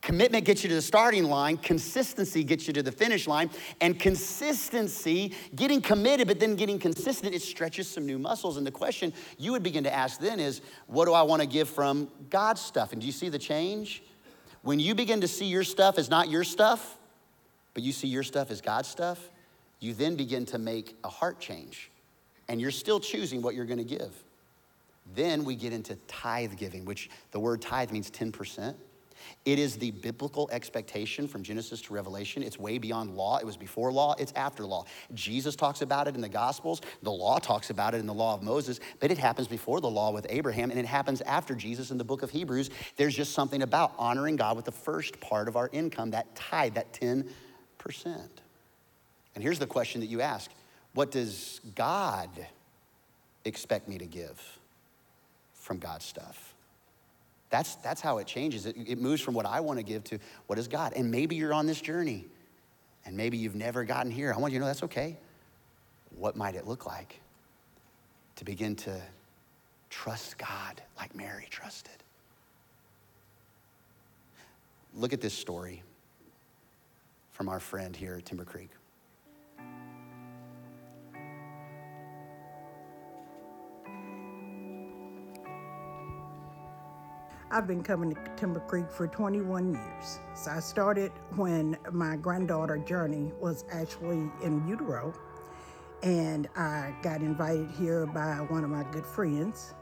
[0.03, 3.49] Commitment gets you to the starting line, consistency gets you to the finish line,
[3.79, 8.57] and consistency, getting committed but then getting consistent, it stretches some new muscles.
[8.57, 11.47] And the question you would begin to ask then is, what do I want to
[11.47, 12.91] give from God's stuff?
[12.91, 14.03] And do you see the change?
[14.61, 16.97] When you begin to see your stuff as not your stuff,
[17.73, 19.29] but you see your stuff as God's stuff,
[19.79, 21.89] you then begin to make a heart change.
[22.49, 24.11] And you're still choosing what you're going to give.
[25.15, 28.75] Then we get into tithe giving, which the word tithe means 10%.
[29.45, 32.43] It is the biblical expectation from Genesis to Revelation.
[32.43, 33.37] It's way beyond law.
[33.37, 34.85] It was before law, it's after law.
[35.13, 36.81] Jesus talks about it in the Gospels.
[37.01, 39.89] The law talks about it in the law of Moses, but it happens before the
[39.89, 42.69] law with Abraham, and it happens after Jesus in the book of Hebrews.
[42.95, 46.75] There's just something about honoring God with the first part of our income, that tithe,
[46.75, 47.25] that 10%.
[49.35, 50.51] And here's the question that you ask
[50.93, 52.29] What does God
[53.45, 54.59] expect me to give
[55.53, 56.52] from God's stuff?
[57.53, 58.65] That's, that's how it changes.
[58.65, 60.93] It, it moves from what I want to give to what is God.
[60.95, 62.25] And maybe you're on this journey
[63.05, 64.33] and maybe you've never gotten here.
[64.33, 65.19] I want you to know that's okay.
[66.17, 67.19] What might it look like
[68.37, 68.99] to begin to
[69.91, 71.93] trust God like Mary trusted?
[74.95, 75.83] Look at this story
[77.33, 78.71] from our friend here at Timber Creek.
[87.53, 90.19] I've been coming to Timber Creek for 21 years.
[90.33, 95.13] So I started when my granddaughter Journey was actually in utero,
[96.01, 99.75] and I got invited here by one of my good friends,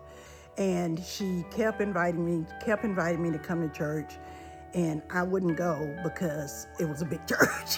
[0.58, 4.16] and she kept inviting me, kept inviting me to come to church,
[4.74, 7.78] and I wouldn't go because it was a big church,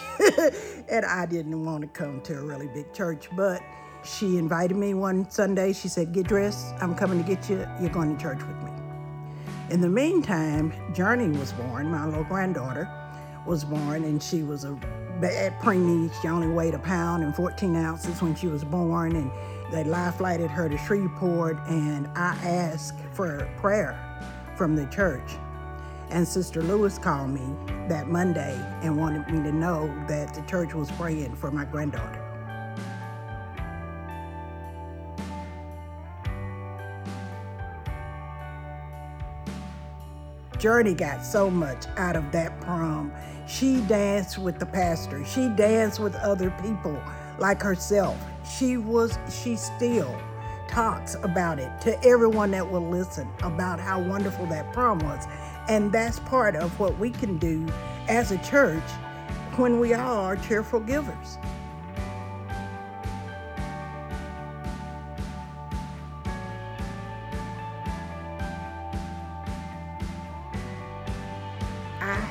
[0.89, 3.61] and I didn't want to come to a really big church, but.
[4.05, 5.71] She invited me one Sunday.
[5.71, 6.75] She said, Get dressed.
[6.81, 7.65] I'm coming to get you.
[7.79, 8.72] You're going to church with me.
[9.73, 12.87] In the meantime, Journey was born, my little granddaughter
[13.43, 14.73] was born, and she was a
[15.19, 16.13] bad preemie.
[16.21, 19.31] She only weighed a pound and 14 ounces when she was born, and
[19.71, 23.97] they life flighted her to Shreveport, and I asked for prayer
[24.55, 25.37] from the church.
[26.11, 27.55] And Sister Lewis called me
[27.89, 32.22] that Monday and wanted me to know that the church was praying for my granddaughter.
[40.63, 43.11] Journey got so much out of that prom.
[43.49, 45.25] She danced with the pastor.
[45.25, 46.97] She danced with other people
[47.37, 48.17] like herself.
[48.49, 50.17] She was, she still
[50.69, 55.25] talks about it to everyone that will listen about how wonderful that prom was.
[55.67, 57.67] And that's part of what we can do
[58.07, 58.89] as a church
[59.57, 61.39] when we are cheerful givers.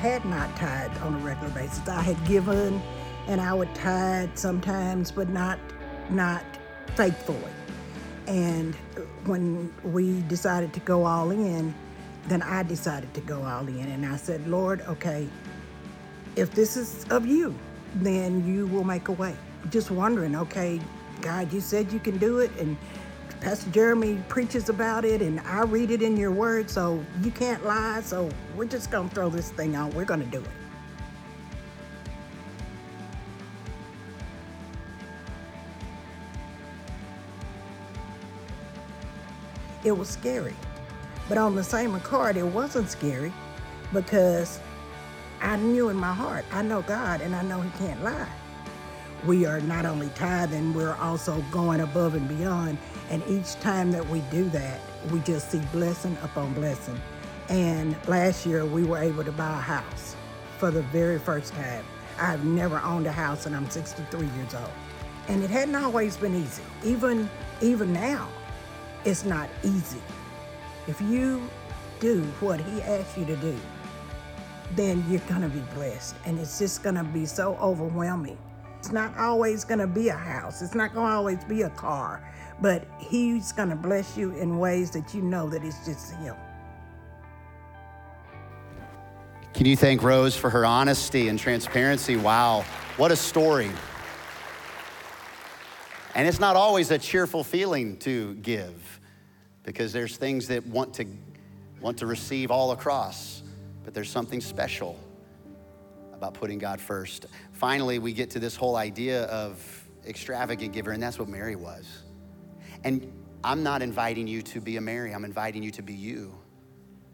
[0.03, 1.87] Had not tithed on a regular basis.
[1.87, 2.81] I had given
[3.27, 5.57] and I would tithe sometimes, but not
[6.09, 6.43] not
[6.97, 7.53] faithfully.
[8.27, 8.75] And
[9.25, 11.73] when we decided to go all in,
[12.27, 13.87] then I decided to go all in.
[13.95, 15.29] And I said, Lord, okay,
[16.35, 17.55] if this is of you,
[17.95, 19.37] then you will make a way.
[19.69, 20.81] Just wondering, okay,
[21.21, 22.75] God, you said you can do it, and
[23.43, 27.65] Pastor Jeremy preaches about it, and I read it in your word, so you can't
[27.65, 27.99] lie.
[27.99, 29.93] So we're just going to throw this thing out.
[29.93, 30.47] We're going to do it.
[39.83, 40.55] It was scary.
[41.27, 43.33] But on the same accord, it wasn't scary
[43.91, 44.61] because
[45.41, 48.29] I knew in my heart, I know God and I know He can't lie.
[49.25, 52.77] We are not only tithing, we're also going above and beyond
[53.09, 54.79] and each time that we do that,
[55.11, 56.99] we just see blessing upon blessing.
[57.49, 60.15] And last year, we were able to buy a house
[60.57, 61.83] for the very first time.
[62.19, 64.69] I've never owned a house and I'm 63 years old.
[65.27, 66.63] And it hadn't always been easy.
[66.83, 67.29] Even,
[67.61, 68.29] even now,
[69.05, 70.01] it's not easy.
[70.87, 71.47] If you
[71.99, 73.55] do what he asks you to do,
[74.75, 76.15] then you're gonna be blessed.
[76.25, 78.37] And it's just gonna be so overwhelming.
[78.83, 82.21] It's not always gonna be a house, it's not gonna always be a car,
[82.61, 86.35] but He's gonna bless you in ways that you know that it's just Him.
[89.53, 92.17] Can you thank Rose for her honesty and transparency?
[92.17, 92.65] Wow,
[92.97, 93.71] what a story.
[96.13, 98.99] And it's not always a cheerful feeling to give
[99.63, 101.05] because there's things that want to
[101.79, 103.43] want to receive all across,
[103.85, 104.99] but there's something special
[106.23, 107.25] about putting God first.
[107.51, 109.61] Finally, we get to this whole idea of
[110.07, 112.03] extravagant giver, and that's what Mary was.
[112.85, 113.11] And
[113.43, 116.33] I'm not inviting you to be a Mary, I'm inviting you to be you.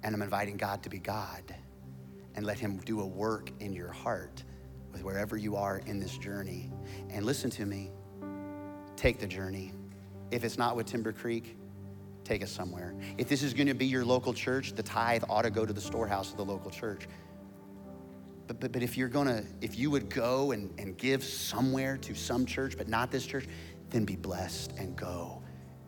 [0.03, 1.43] And I'm inviting God to be God
[2.35, 4.43] and let Him do a work in your heart
[4.93, 6.71] with wherever you are in this journey.
[7.09, 7.91] And listen to me,
[8.95, 9.73] take the journey.
[10.31, 11.57] If it's not with Timber Creek,
[12.23, 12.95] take us somewhere.
[13.17, 15.73] If this is going to be your local church, the tithe ought to go to
[15.73, 17.07] the storehouse of the local church.
[18.49, 22.15] But, but, but if you're gonna, if you would go and, and give somewhere to
[22.15, 23.45] some church, but not this church,
[23.91, 25.43] then be blessed and go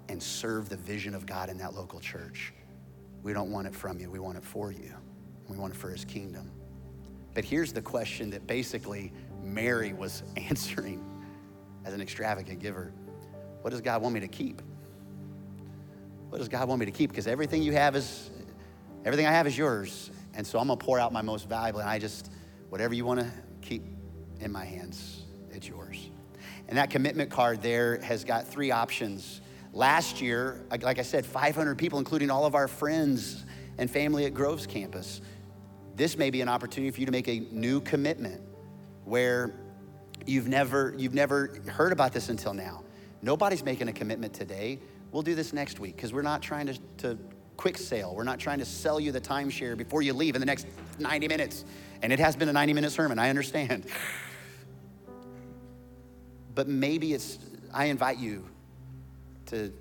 [0.09, 2.53] and serve the vision of God in that local church.
[3.23, 4.93] We don't want it from you, we want it for you.
[5.49, 6.51] We want it for his kingdom.
[7.33, 11.03] But here's the question that basically Mary was answering
[11.83, 12.93] as an extravagant giver
[13.63, 14.61] What does God want me to keep?
[16.29, 17.09] What does God want me to keep?
[17.09, 18.29] Because everything you have is,
[19.03, 20.11] everything I have is yours.
[20.35, 22.29] And so I'm gonna pour out my most valuable, and I just,
[22.71, 23.29] whatever you wanna
[23.61, 23.83] keep
[24.39, 26.09] in my hands, it's yours.
[26.69, 29.41] And that commitment card there has got three options.
[29.73, 33.43] Last year, like I said, 500 people, including all of our friends
[33.77, 35.19] and family at Groves campus.
[35.97, 38.41] This may be an opportunity for you to make a new commitment
[39.03, 39.53] where
[40.25, 42.85] you've never, you've never heard about this until now.
[43.21, 44.79] Nobody's making a commitment today.
[45.11, 47.17] We'll do this next week because we're not trying to, to
[47.61, 48.15] quick sale.
[48.15, 50.65] We're not trying to sell you the timeshare before you leave in the next
[50.97, 51.63] 90 minutes.
[52.01, 53.85] And it has been a 90 minute sermon, I understand.
[56.55, 57.37] But maybe it's,
[57.71, 58.47] I invite you
[59.45, 59.71] to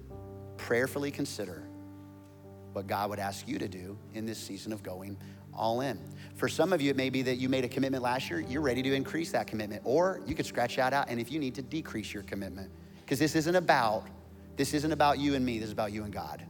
[0.58, 1.62] prayerfully consider
[2.74, 5.16] what God would ask you to do in this season of going
[5.54, 5.98] all in.
[6.34, 8.60] For some of you, it may be that you made a commitment last year, you're
[8.60, 9.80] ready to increase that commitment.
[9.86, 12.70] Or you could scratch that out, and if you need to decrease your commitment.
[13.00, 14.04] Because this isn't about,
[14.56, 16.44] this isn't about you and me, this is about you and God.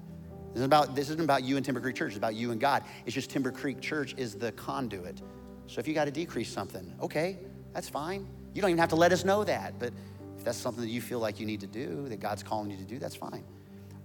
[0.53, 2.61] This isn't about, this isn't about you and Timber Creek Church, it's about you and
[2.61, 2.85] God.
[3.07, 5.23] It's just Timber Creek Church is the conduit.
[5.67, 7.39] So if you got to decrease something, okay,
[7.73, 8.29] that's fine.
[8.53, 9.93] You don't even have to let us know that, but
[10.37, 12.77] if that's something that you feel like you need to do, that God's calling you
[12.77, 13.45] to do, that's fine.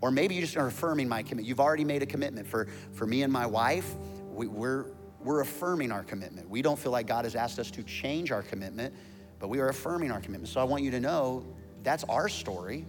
[0.02, 1.48] Or maybe you just are affirming my commitment.
[1.48, 3.96] You've already made a commitment for, for me and my wife.
[4.32, 4.86] We, we're,
[5.24, 6.48] we're affirming our commitment.
[6.48, 8.94] We don't feel like God has asked us to change our commitment,
[9.40, 10.50] but we are affirming our commitment.
[10.50, 11.44] So I want you to know
[11.82, 12.86] that's our story.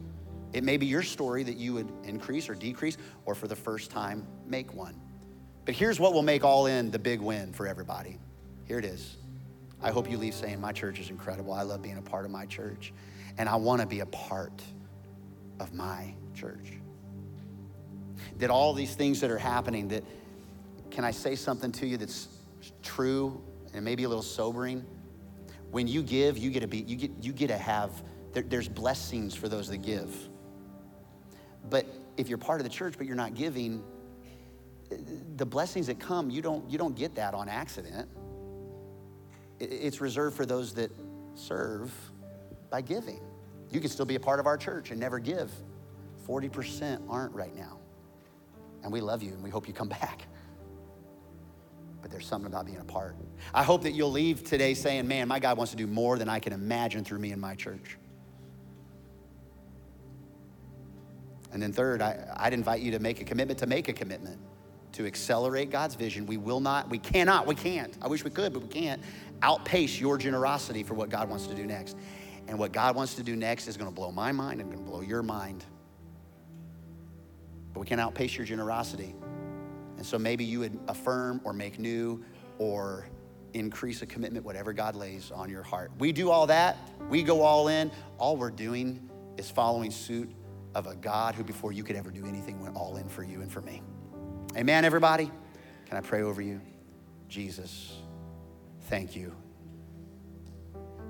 [0.53, 3.91] It may be your story that you would increase or decrease, or for the first
[3.91, 5.01] time, make one.
[5.65, 8.19] But here's what will make all in the big win for everybody.
[8.67, 9.17] Here it is.
[9.83, 11.53] I hope you leave saying, My church is incredible.
[11.53, 12.93] I love being a part of my church,
[13.37, 14.63] and I want to be a part
[15.61, 16.73] of my church.
[18.39, 20.05] That all these things that are happening, that
[20.91, 22.29] can I say something to you that's
[22.83, 23.43] true
[23.75, 24.85] and maybe a little sobering?
[25.71, 28.69] When you give, you get to be, you get, you get to have, there, there's
[28.69, 30.15] blessings for those that give.
[31.69, 31.87] But
[32.17, 33.83] if you're part of the church but you're not giving,
[35.37, 38.09] the blessings that come, you don't, you don't get that on accident.
[39.59, 40.91] It's reserved for those that
[41.35, 41.93] serve
[42.71, 43.21] by giving.
[43.71, 45.51] You can still be a part of our church and never give.
[46.27, 47.79] 40% aren't right now.
[48.83, 50.27] And we love you and we hope you come back.
[52.03, 53.17] But there's something about being a part.
[53.53, 56.29] I hope that you'll leave today saying, man, my God wants to do more than
[56.29, 57.99] I can imagine through me and my church.
[61.57, 64.39] And then, third, I, would invite you to make a commitment to make a commitment
[64.93, 66.27] to accelerate God's vision.
[66.27, 67.97] We will not, we cannot, we can't.
[68.03, 69.01] I wish we could, but we can't
[69.41, 71.97] outpace your generosity for what God wants to do next.
[72.47, 74.85] And what God wants to do next is going to blow my mind and going
[74.85, 75.65] to blow your mind.
[77.73, 79.15] But we can't outpace your generosity.
[79.97, 82.23] And so maybe you would affirm or make new
[82.59, 83.09] or
[83.55, 85.91] increase a commitment, whatever God lays on your heart.
[85.99, 86.77] We do all that,
[87.09, 87.91] we go all in.
[88.19, 90.31] All we're doing is following suit
[90.77, 93.41] of a God who, before you could ever do anything, went all in for you
[93.41, 93.83] and for me.
[94.55, 95.31] Amen, everybody?
[95.87, 96.61] Can I pray over you?
[97.31, 97.95] Jesus,
[98.83, 99.35] thank you.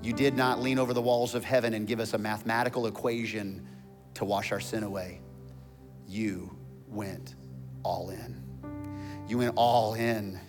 [0.01, 3.67] You did not lean over the walls of heaven and give us a mathematical equation
[4.13, 5.19] to wash our sin away.
[6.07, 6.55] You
[6.87, 7.35] went
[7.83, 8.41] all in.
[9.27, 10.39] You went all in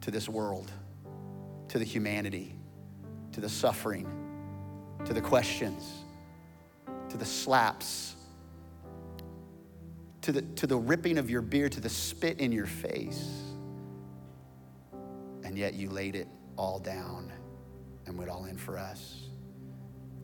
[0.00, 0.72] to this world,
[1.68, 2.56] to the humanity,
[3.30, 4.08] to the suffering,
[5.04, 5.84] to the questions,
[7.10, 8.16] to the slaps,
[10.22, 13.44] to the, to the ripping of your beard, to the spit in your face
[15.44, 17.32] And yet you laid it all down
[18.06, 19.28] and went all in for us.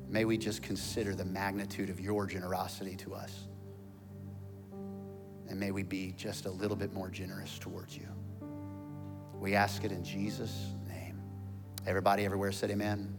[0.08, 3.48] May we just consider the magnitude of your generosity to us.
[5.48, 8.08] And may we be just a little bit more generous towards you.
[9.34, 11.20] We ask it in Jesus' name.
[11.86, 13.16] Everybody everywhere said amen.